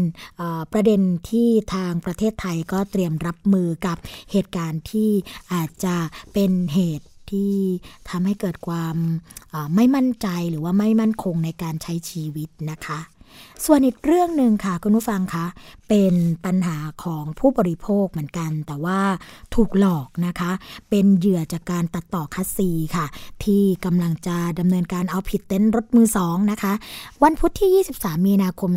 [0.72, 1.00] ประเด็น
[1.30, 3.96] ที่ทางประเทศไทยก็เตรียมรับมือกับ
[4.32, 5.10] เหตุการณ์ที่
[5.52, 5.96] อาจจะ
[6.32, 7.52] เป็นเหตุ ที่
[8.10, 8.96] ทำให้เกิดความ
[9.74, 12.98] ไม่มั่นใจหรือว่าไม่มั่นคงในการใช้ชีวิตนะคะ
[13.64, 15.46] ส่วนอีกเรื่องหนึ่งค่ะคุณผู้ฟังคะ
[15.88, 16.14] เป็น
[16.44, 19.00] ปัญหาของผู้บริโภคเหมือนกัน แต่ว่า
[19.54, 20.50] ถูกหลอกนะคะ
[20.90, 23.06] เป็นเหยื่อจากการตัดต่อคัสซีค่ะ
[23.44, 26.72] ที่กำลังจะดำเนินการเอาผิดเต็นท์รถมือสองนะคะ
[27.22, 28.70] วันพุธที่ 23 มีนาคม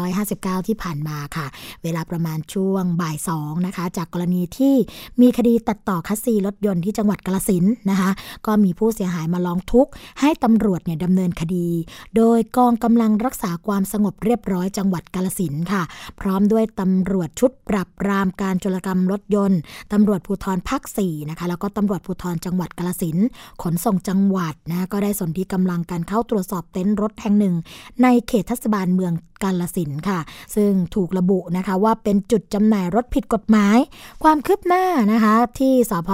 [0.00, 1.46] 2559 ที่ผ่านมาค่ะ
[1.82, 4.74] เวลาประมาณช่วงบ่าย2นะคะ จากกรณีที่
[5.20, 8.10] มีคดีตัดต่อคัสซีรถยนต์ที่จังหวัดกาลสินนะคะ
[8.46, 9.90] ก็มีผู้เสียหายมาร้องทุกข์
[10.20, 11.68] ให้ตำรวจเนี่ยดำเนินคดี
[12.16, 15.82] โดยกองกำลังรักษาความามสงบเรียบร้อยจังหวัดกาลสินค่ะ
[16.20, 19.60] พร้อมด้วยตำรวจชุดปรับปรามการโจรกรรมรถยนต์
[19.92, 23.16] ตำรวจภูธรภาค4นะคะแล้วก็ตำรวจภูธรจังหวัดกาลสิน
[23.62, 27.54] ขนส่งจังหวัดนะก็ได้สนที่กำลังการเข้าตรวจสอบเต็นท์รถแห่งหนึ่ง
[28.02, 29.12] ในเขตเทศบาลเมือง
[29.42, 30.20] กาลสินค่ะ
[30.54, 33.78] ซึ่งถูกระบุนะคะว่าเป็นจุดจำหน่ายรถผิดกฎหมาย
[34.22, 36.10] ความคืบหน้านะคะที่สพ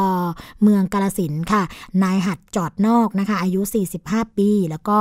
[0.62, 1.62] เมืองกาลสินค่ะ
[2.02, 3.60] นายหัดจอดนอกนะคะอายุ
[4.00, 4.98] 45 ปี แล้วก็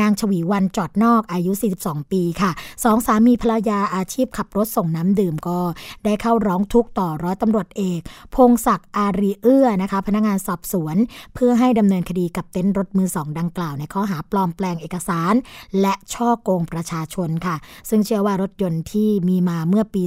[0.00, 1.52] นางชวีวันจอดนอกอายุ
[1.82, 2.50] 42 ปีค่ะ
[2.84, 5.58] สองสามีภรรยาอาชีพขับรถส่งน้ำดื่มก็
[6.04, 8.00] ได้เข้าร้องทุกข์ต่อร้อยตำรวจเอก
[8.34, 10.96] พงศักดิ์อารีเอื้อนะคะ พนักงานสอบสวน
[11.34, 15.34] เพื่อให้ดำเนินคดีกับเต็นท์รถมือสองดังกล่าวในข้อหาปลอมแปลงเอกสาร
[15.80, 17.56] และช่อโกงประชาชนค่ะ
[17.88, 20.02] ซึ่งเชื่อว่ารถยนต์ที่มีมาเมื่อปี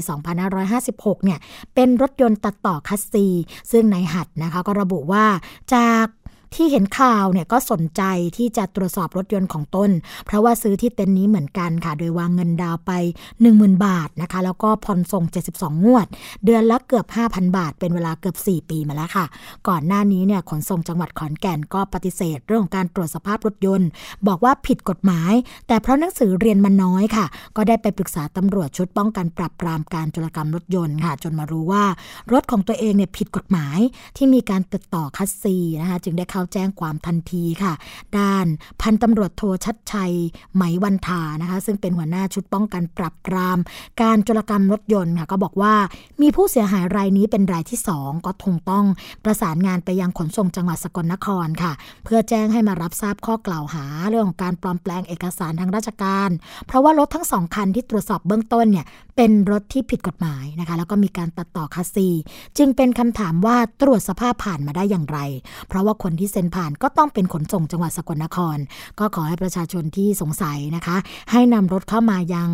[0.60, 1.40] 2556 เนี่ย
[1.76, 3.28] เป็นรถยนต์ตัดต่อคัสซี
[3.72, 5.26] ซึ่งในหัดนะคะก็ระบุว่า
[5.74, 6.08] จาก
[6.56, 8.02] ที่เห็นข่าวเนี่ยก็สนใจ
[8.38, 9.90] ที่จะตรวจสอบรถยนต์ของตน
[10.26, 12.92] เพราะว่าซื้อที่เต็นท์นี้เหมือนกันค่ะ โดยวางเงินดาวไป
[13.40, 15.24] 10,000 บาทนะคะ แล้วก็ผ่อนส่ง
[15.56, 16.08] 72 งวด
[16.46, 19.26] เดือนละเกือบ 5,000 บาท เป็นเวลาเกือบ 4 ปีมาแล้วค่ะ
[19.68, 23.90] ก่อนหน้านี้เนี่ยขนส่งจังหวัดขอนแก่นก็ปฏิเสธ เรื่องของการตรวจสภาพรถยนต์
[24.28, 25.34] บอกว่าผิดกฎหมาย
[25.68, 27.26] แต่เพราะหนังสือเรียนมันน้อยค่ะ
[27.56, 31.84] ก็ได้ไปปรึกษาตำรวจชุดป้องกันปราบปรามการโจรกรรมรถยนต์ค่ะ จนมารู้ว่า
[32.32, 33.80] รถของตัวเองเนี่ยผิดกฎหมาย
[34.18, 37.74] ที่มีการติดต่อคัสซีนะคะจึงได้เข้าแจ้งความทันทีค่ะ
[38.18, 38.46] ด้าน
[38.82, 40.14] พันตำรวจโทชัดชัย
[40.56, 43.58] ไหมวันทานะคะ ซึ่งเป็นหัวหน้าชุดป้องกันปรับปราม
[44.02, 45.74] การจรกรรมรถยนต์ค่ะ ก็บอกว่า
[46.22, 48.86] มีผู้เสียหายรายนี้เป็นรายที่ 2 ก็คงต้อง
[49.24, 51.74] ประสานงานไปยังขนส่งจังหวัดสกลนครค่ะ
[52.04, 56.30] เพื่อแจ้งให้มารับทราบข้อกล่าวหาเรื่องของการปลอมแปลงเอกสารทางราชการ
[56.68, 58.86] เพราะว่ารถทั้งสองคันที่ตรวจสอบเบื้องต้นเนี่ย
[59.16, 62.10] เป็นรถที่ผิดกฎหมายนะคะ แล้วก็มีการตัดต่อคัสซี
[62.58, 65.20] จึงเป็นคำถามว่าตรวจสภาพผ่านมาได้อย่างไร
[65.68, 68.58] เพราะว่าคนที่เซ็นผ่านก็ต้องเป็นขนส่งจังหวัดสกลนคร
[69.00, 70.98] ก็ขอให้ประชาชนที่สงสัยนะคะ
[71.32, 72.50] ให้นำรถเข้ามายัง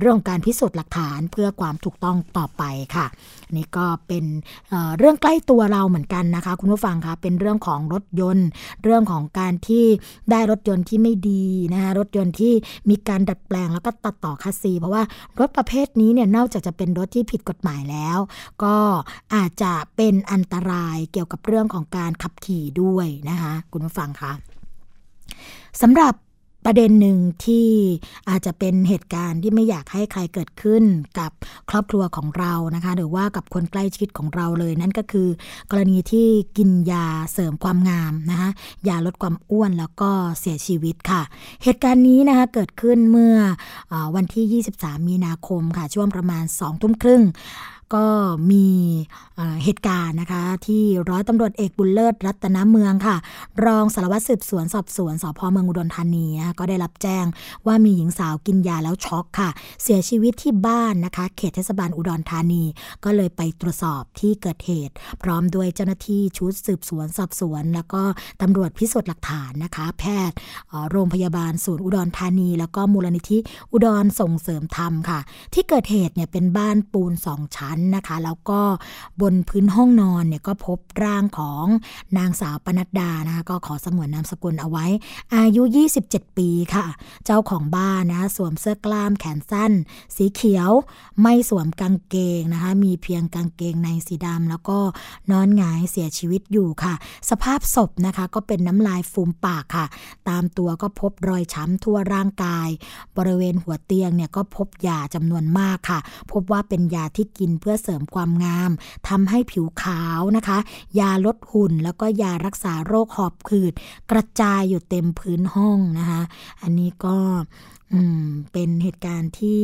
[0.00, 2.62] เรื่องการพิสูจน์หลักฐานเพื่อความถูกต้องต่อไป
[2.94, 3.06] ค่ะ
[3.56, 4.24] นี่ก็เป็น
[4.98, 8.48] เรื่องใกล้ตัวเราเหมือนกันนะคะ คุณผู้ฟังคะเป็นเรื่องของรถยนต์
[8.84, 9.84] เรื่องของการที่
[10.30, 12.52] ได้รถยนต์ที่ไม่ดีนะคะรถยนต์ที่
[12.90, 15.02] มีการดัดแปลงแล้วก็ตัดต่อคัสซี เพราะว่า
[15.40, 18.18] รถประเภทนี้เนี่ยนอกจากจะเป็นรถที่ผิดกฎหมายแล้ว
[18.64, 18.76] ก็
[19.34, 24.32] อาจจะเป็นอันตรายเกี่ยวกับเรื่องของการขับขี่ด้วยนะคะ คุณผู้ฟังคะ
[25.82, 26.14] สำหรับ
[26.68, 27.68] ประเด็นหนึ่งที่
[28.28, 30.84] อาจจะเป็นเหตุการณ์ที่ไม่อยากให้ใครเกิดขึ้น
[31.18, 31.30] กับ
[31.70, 35.28] ครอบครัวของเรานะคะ หรือว่ากับคนใกล้ชิดของเราเลย นั่นก็คือ
[35.70, 38.50] กรณีที่กินยาเสริมความงามนะคะ
[38.88, 40.10] ยาลดความอ้วนแล้วก็
[40.40, 41.22] เสียชีวิตค่ะ
[41.62, 43.36] เหตุการณ์นี้นะคะเกิดขึ้นเมื่อ
[43.92, 47.22] อวันที่ 23 มีนาคมค่ะช่วงประมาณ2ทุ่มครึ่ง
[47.94, 48.06] ก็
[48.50, 48.66] มี
[49.64, 53.16] เหตุการณ์นะคะ ที่ร้อยตำรวจเอกบุญเลิศรัตนเมืองค่ะ
[53.64, 56.26] รองสารวัตรสืบสวนสอบสวนสพเมืองอุดรธานี
[56.58, 57.24] ก็ได้รับแจ้ง
[57.66, 59.50] ว่ามีหญิงสาวกินยาแล้วช็อกค่ะ
[59.82, 62.62] เสียชีวิตที่บ้านนะคะ เขตเทศบาลอุดรธานี
[63.04, 68.02] ก็เลยไปตรวจสอบที่เกิดเหตุ พร้อมด้วยเจ้าหน้าที่ชุดสืบสวนสอบสวน แล้วก็
[68.42, 70.36] ตำรวจพิสูจน์หลักฐานนะคะ แพทย์
[70.90, 73.38] โรงพยาบาลศูนย์อุดรธานี แล้วก็มูลนิธิ
[73.72, 75.20] อุดรส่งเสริมธรรมค่ะ
[75.54, 78.60] ที่เกิดเหตุเนี่ยเป็นบ้านปูนสองชั้นนะคะ แล้วก็
[79.20, 81.66] บนพื้นห้องนอนเนี่ยก็พบร่างของ
[82.18, 84.86] นางสาวปนัดดานะคะก็ขอสงวนนามสกุลเอาไว้
[85.36, 85.62] อายุ
[86.00, 86.86] 27 ปีค่ะ
[87.24, 89.72] เจ้าของบ้านนะสวมเสื้อกล้ามแขนสั้น
[90.16, 90.70] สีเขียว
[91.22, 94.78] ไม่สวมกางเกงนะคะ มีเพียงกางเกงในสีดำแล้วก็
[95.30, 96.94] นอนหงายเสียชีวิตอยู่ค่ะ
[97.30, 99.86] สภาพศพนะคะก็เป็นน้ำลายฟูมปากค่ะ
[100.28, 102.68] ตามตัวก็พบรอยช้ำทั่วร่างกาย
[103.16, 105.98] บริเวณหัวเตียงเนี่ยก็พบยาจำนวนมากค่ะ
[106.32, 108.70] พบว่าเป็นยาที่กินเพื่อเสริมความงาม
[109.08, 110.58] ทำให้ผิวขาวนะคะ
[110.98, 113.72] ยาลดหุ่นแล้วก็ยารักษาโรคหอบหืด
[114.10, 116.22] กระจายอยู่เต็มพื้นห้องนะคะ
[116.62, 117.16] อันนี้ก็
[118.52, 119.62] เป็นเหตุการณ์ที่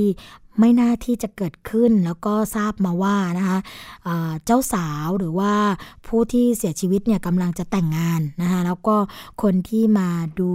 [0.58, 3.58] ไม่น่าที่จะเกิดขึ้นแล้วก็ทราบมาว่านะคะ
[4.44, 5.52] เจ้าสาวหรือว่า
[6.06, 8.96] ผู้ที่เสียชีวิตเนี่ยกำลังจะแต่งงานนะคะแล้วก็
[9.42, 10.08] คนที่มา
[10.40, 10.50] ดู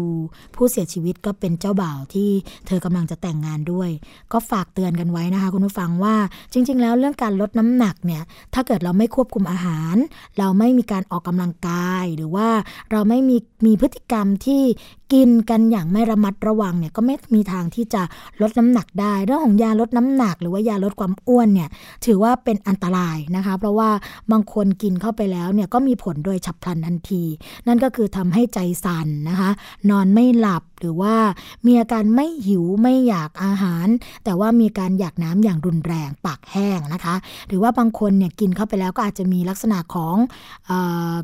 [0.55, 2.29] ผู้เสียชีวิตก็เป็นเจ้าบ่าวที่
[2.67, 3.89] เธอกำลังจะแต่งงานด้วย
[4.31, 6.15] ก็ฝากเตือนกันไว้นะคะคุณผู้ฟังว่า
[6.53, 8.23] จริง ๆ แล้วเรื่องการลดน้ำหนักเนี่ย
[8.53, 9.95] ถ้าเกิดเราไม่ควบคุมอาหาร
[10.37, 12.47] เราไม่มีการออกกำลังกายหรือว่า
[12.91, 14.63] เราไม่มีมีพฤติกรรมที่
[15.13, 18.01] กินกันอย่างไม่ระมัดระวังเนี่ยก็ไม่มีทางที่จะ
[18.41, 21.69] ลดน้ำหนักได้เรื่องของยาลดดน้ำหนัก หรือว่ายาลดความอ้วนเนี่ย
[22.05, 23.89] ถือว่าเป็นอันตรายนะคะ เพราะว่า
[24.31, 27.23] บางคนกินเข้าไปแล้วเนี่ยก็มีผลโดยฉับพลันทันที
[27.67, 29.49] นั่นก็คือทำให้ใจสั่นนะคะ
[29.89, 31.15] นอนไม่หลับหรือว่า
[31.65, 33.87] มีอาการไม่หิวไม่อยากอาหาร
[34.23, 37.15] แต่ว่ามีการอยากน้ำอย่างรุนแรงปากแห้งนะคะ
[37.47, 40.15] หรือว่าบางคนเนี่ยกินเข้าไปแล้วก็อาจจะมีลักษณะของ
[40.69, 40.71] อ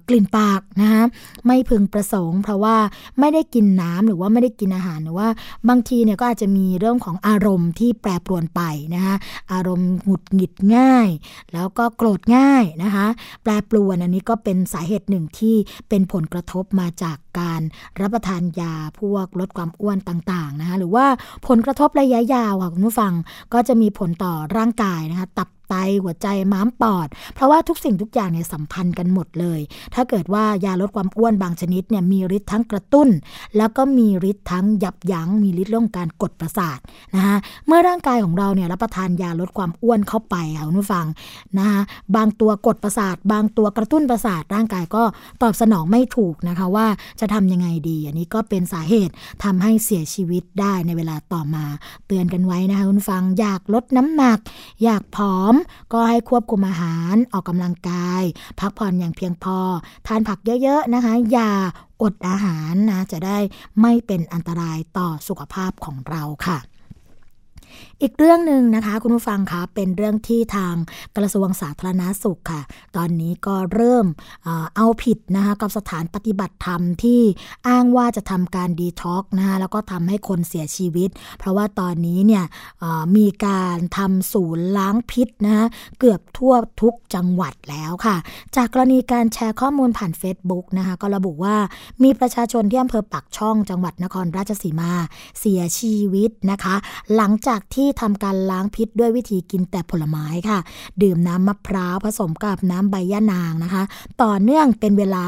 [0.08, 1.04] กลิ่นปากนะคะ
[1.46, 2.76] ไม่พึงประสงค์ เพราะว่า
[3.20, 5.28] ไม่ได้กินน้ำหรือว่าไม่ได้กินอาหารหรือว่า
[5.70, 8.62] บางทีเนี่ยก็อาจจะมีเรื่องของอารมณ์ที่แปรปรวนไป
[8.96, 9.16] นะคะ
[9.54, 11.10] อารมณ์หงุดหงิดง่าย
[11.54, 13.08] แล้วก็โกรธง่ายนะคะ
[13.44, 15.56] แปรปรวนอันนี้ก็เป็นสาเหตุหนึ่งที่
[15.90, 17.62] เป็นผลกระทบมาจากการ
[18.00, 21.06] รับประทานยาพวกลดความอ้วนต่างๆนะคะหรือว่า
[21.48, 23.14] ผลกระทบระยะยาวค่ะคุณผู้ฟัง
[23.54, 29.60] ก็จะมีผลต่อร่างกายนะคะตับ ไตหัวใจม้ามปอด เพราะว่าทุกสิ่งทุกอย่างเนี่ยสัมพันธ์กันหมดเลย
[29.96, 33.10] ถ้าเกิดว่ายาลดความอ้วนบางชนิดเนี่ยมีฤทธิ์ทั้งกระตุ้น
[33.58, 36.80] แล้วก็มีฤทธิ์ทั้งยับยั้งมีฤทธิ์เรื่องการกดประสาท
[37.16, 37.36] นะคะ
[37.68, 41.06] เมื่อร่างกายของเราเนี่ยรับประทานยาลดความอ้วนเข้าไปค่ะคุณผู้ฟัง
[41.58, 41.82] นะคะ
[42.16, 45.04] บางตัวกดประสาท บางตัวกระตุ้นประสาท ร่างกายก็
[45.42, 46.88] ตอบสนองไม่ถูกนะคะว่า
[47.20, 49.14] จะทำยังไงดี อันนี้ก็เป็นสาเหตุ
[49.44, 51.66] ทำให้เสียชีวิตได้ในเวลาต่อมา
[52.08, 54.40] เตือนกันไว้นะคะคุณฟังอยากลดน้ำหนัก
[54.84, 55.54] อยากผอม
[55.94, 58.24] ก็ให้ควบคุมอาหารออกกำลังกาย
[58.60, 59.58] พักผ่อนอย่างเพียงพอ
[60.08, 61.52] ทานผักเยอะๆนะคะ อย่า
[62.02, 63.38] อดอาหารนะ จะได้
[63.82, 66.58] ไม่เป็นอันตรายต่อสุขภาพของเราค่ะ
[68.02, 70.76] อีกเรื่องหนึ่งนะคะ คุณผู้ฟังคะเป็นเรื่องที่ทาง
[71.18, 72.62] กระทรวงสาธารณาสุขค่ะ
[72.96, 74.06] ตอนนี้ก็เริ่ม
[74.76, 77.22] เอาผิดนะคะกับสถานปฏิบัติธรรมที่
[77.68, 81.10] อ้างว่าจะทำการดีท็อกนะคะแล้วก็ทำให้คนเสียชีวิต
[81.40, 82.44] เพราะว่าตอนนี้เนี่ย
[83.18, 85.68] มีการทำศูนย์ล้างพิษนะะ
[86.00, 88.16] เกือบทั่วทุกจังหวัดแล้วค่ะ
[88.56, 91.56] จากกรณีการแชร์ข้อมูลผ่าน Facebook นะคะก็ระบุว่า
[92.04, 94.94] มีประชาชนที่อำเภอปักช่องจังหวัดนครราชสีมา
[95.40, 96.76] เสียชีวิตนะคะ
[97.16, 100.60] หลังจากที่ทำการล้างพิษด้วยวิธีกินแต่ผลไม้ค่ะ
[101.02, 103.84] ดื่มน้ำมะพร้าวผสมกับน้ำใบยะนางนะคะ
[104.24, 105.24] ต่อเนื่องเป็นเวลา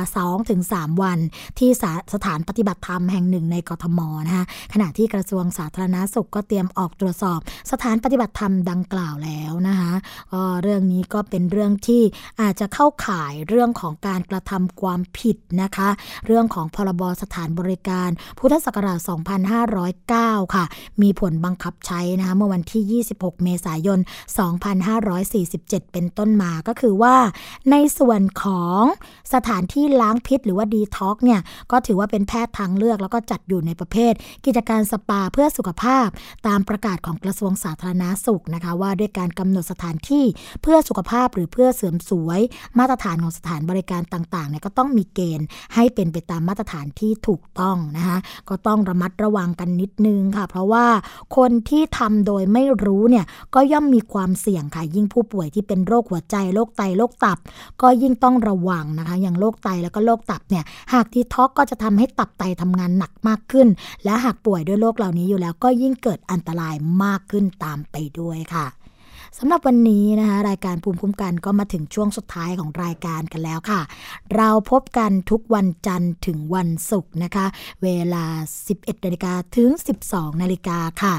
[0.49, 1.19] 2-3 วัน
[1.59, 7.39] ที่สสถานปฏิบัติธรรมแห่งหนึ่งในกทมนะคะขณะที่กระทรวงสาธารณาสุขก็เตรียมออกตรวจสอบ
[7.71, 9.91] สถานปฏิบัติธรรมดังกล่าวแล้วนะคะ
[10.33, 12.01] ก็เรื่องนี้ก็เป็นเรื่องที่
[12.41, 15.89] อาจจะเข้าข่ายเรื่องของการกระทำความผิดนะคะ
[16.25, 18.09] เรื่องของพรบสถานบริการ
[18.39, 18.99] พุทธศักราช
[19.77, 20.65] 2509 ค่ะ
[21.01, 23.99] มีผลบังคับใช้นะคะเมื่อวันที่ 26 เมษายน
[24.75, 27.15] 2547 เป็นต้นมาก็คือว่า
[27.71, 28.81] ในส่วนของ
[29.33, 31.39] สถานที่ล้างพิษหรือว่าดีท็อกเนี่ย
[31.71, 34.13] ก็ถือว่าเป็นแพทย์ทางเลือกแล้วก็จัดอยู่ในประเภท
[34.45, 36.07] กิจการสปาเพื่อสุขภาพ
[36.47, 40.25] ตามประกาศของกระทรวงสาธารณาสุขนะคะ ว่าด้วยการกำหนดสถานที่
[40.61, 42.39] เพื่อสุขภาพหรือเพื่อเสริมสวย
[42.79, 48.17] มาตรฐานของสถานบริการต่างๆเนี่ยก็ต้องมีเกณฑ์ให้เป็นไปตามมาตรฐานที่ถูกต้องนะคะ
[48.49, 50.85] ก็ต้องระมัดระวังกันนิดนึงค่ะ เพราะว่า
[51.37, 57.37] คนที่ทำโดยไม่รู้เนี่ยก็ย่อมมีความเสี่ยงค่ะ ยิ่งผู้ป่วยที่เป็นโรคหัวใจโรคไตโรคตับ
[57.81, 63.67] ก็ยิ่งต้องระวังนะคะ อย่างโรคไตแล้วก็โรคตับเนี่ยหากดีท็อกก็จะทำให้ตับไตทำงานหนักมากขึ้น
[64.05, 68.65] และหากป่วยด้วยโรคเหล่านี้อยู่แล้วก็ยิ่งเกิดอันตรายมากขึ้นตามไปด้วยค่ะ
[69.39, 73.81] สำหรับวันนี้นะคะรายการภูมิคุ้มกันก็มาถึงช่วงสุดท้ายของรายการกันแล้วค่ะ
[74.35, 77.45] เราพบกันทุกวันจันทร์ถึงวันศุกร์นะคะ
[77.83, 78.25] เวลา
[78.65, 79.69] 11นาฬิกาถึง
[80.05, 81.15] 12นาฬิกาค่ะ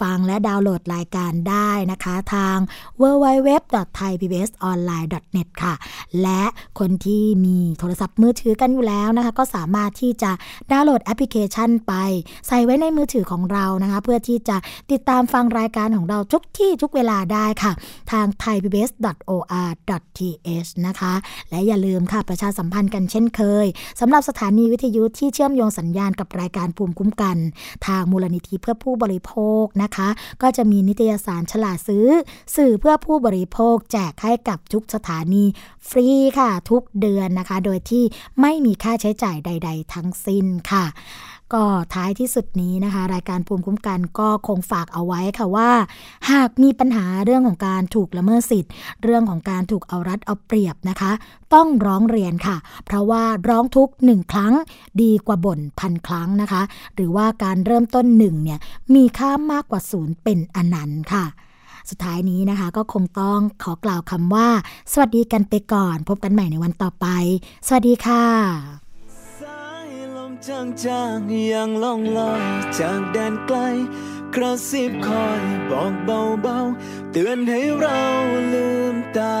[0.00, 2.56] ฟังและดาวน์โหลดรายการได้นะคะทาง
[3.02, 5.74] www.thaipbsonline.net ค่ะ
[6.22, 6.42] และ
[6.78, 10.30] คนที่มีโทรศัพท์มือถือกันอยู่แล้วนะคะ ก็สามารถที่จะ
[10.72, 11.92] ดาวน์โหลดแอปพลิเคชันไป
[12.48, 14.56] ใส่ไว้ในมือถือของเรานะคะ เพื่อที่จะ
[14.92, 17.72] ติดตามฟังรายการของเราทุกที่ทุกเวลาได้ค่ะ
[18.10, 21.12] ทาง thaipbs.or.th นะคะ
[21.50, 23.66] และอย่าลืมค่ะประชาสัมพันธ์กันเช่นเคย
[24.00, 27.36] สำหรับสถานีวิทยุที่เชื่อมโยงสัญญาณกับรายการภูมิคุ้มกัน
[27.86, 30.08] ทางมูลนิธิเพื่อผู้บริโภคนะคะ
[30.42, 32.06] ก็จะมีนิตยสารฉลาดซื้อ
[32.56, 35.44] สื่อเพื่อผู้บริโภค แจกให้กับทุกสถานี
[35.88, 36.06] ฟรี
[36.38, 38.04] ค่ะทุกเดือนนะคะ โดยที่
[38.40, 40.84] ไม่มีค่าใช้จ่ายใด ๆ ทั้งสิ้นค่ะ
[41.54, 45.70] ก็ท้ายที่สุดนี้นะคะ รายการภูมิคุ้มกันก็คงฝากเอาไว้ค่ะว่า
[46.30, 48.72] หากมีปัญหาเรื่องของการถูกละเมิดสิทธิ์
[49.02, 51.12] เรื่องของการถูกเอารัดเอาเปรียบนะคะ
[51.54, 54.54] ต้องร้องเรียนค่ะ เพราะว่าร้องทุกหนึ่งครั้ง
[55.02, 56.62] ดีกว่าบ่นพันครั้งนะคะ
[56.94, 58.58] หรือว่าการเริ่มต้นหนึ่งเนี่ย
[58.94, 61.24] มีค่ามากกว่าศูนย์เป็นอนันต์ค่ะ
[61.90, 64.48] สุดท้ายนี้นะคะก็คงต้องขอกล่าวคำว่า
[64.92, 67.06] สวัสดีกันไปก่อน พบกันใหม่ในวันต่อไป
[67.66, 68.89] สวัสดีค่ะ
[70.48, 72.42] จางๆยังล่องลอย
[72.78, 73.58] จากแดนไกล
[74.34, 78.02] กระซิบคอยบอกเบาๆ เตือนให้เรา
[78.52, 79.40] ลืมตา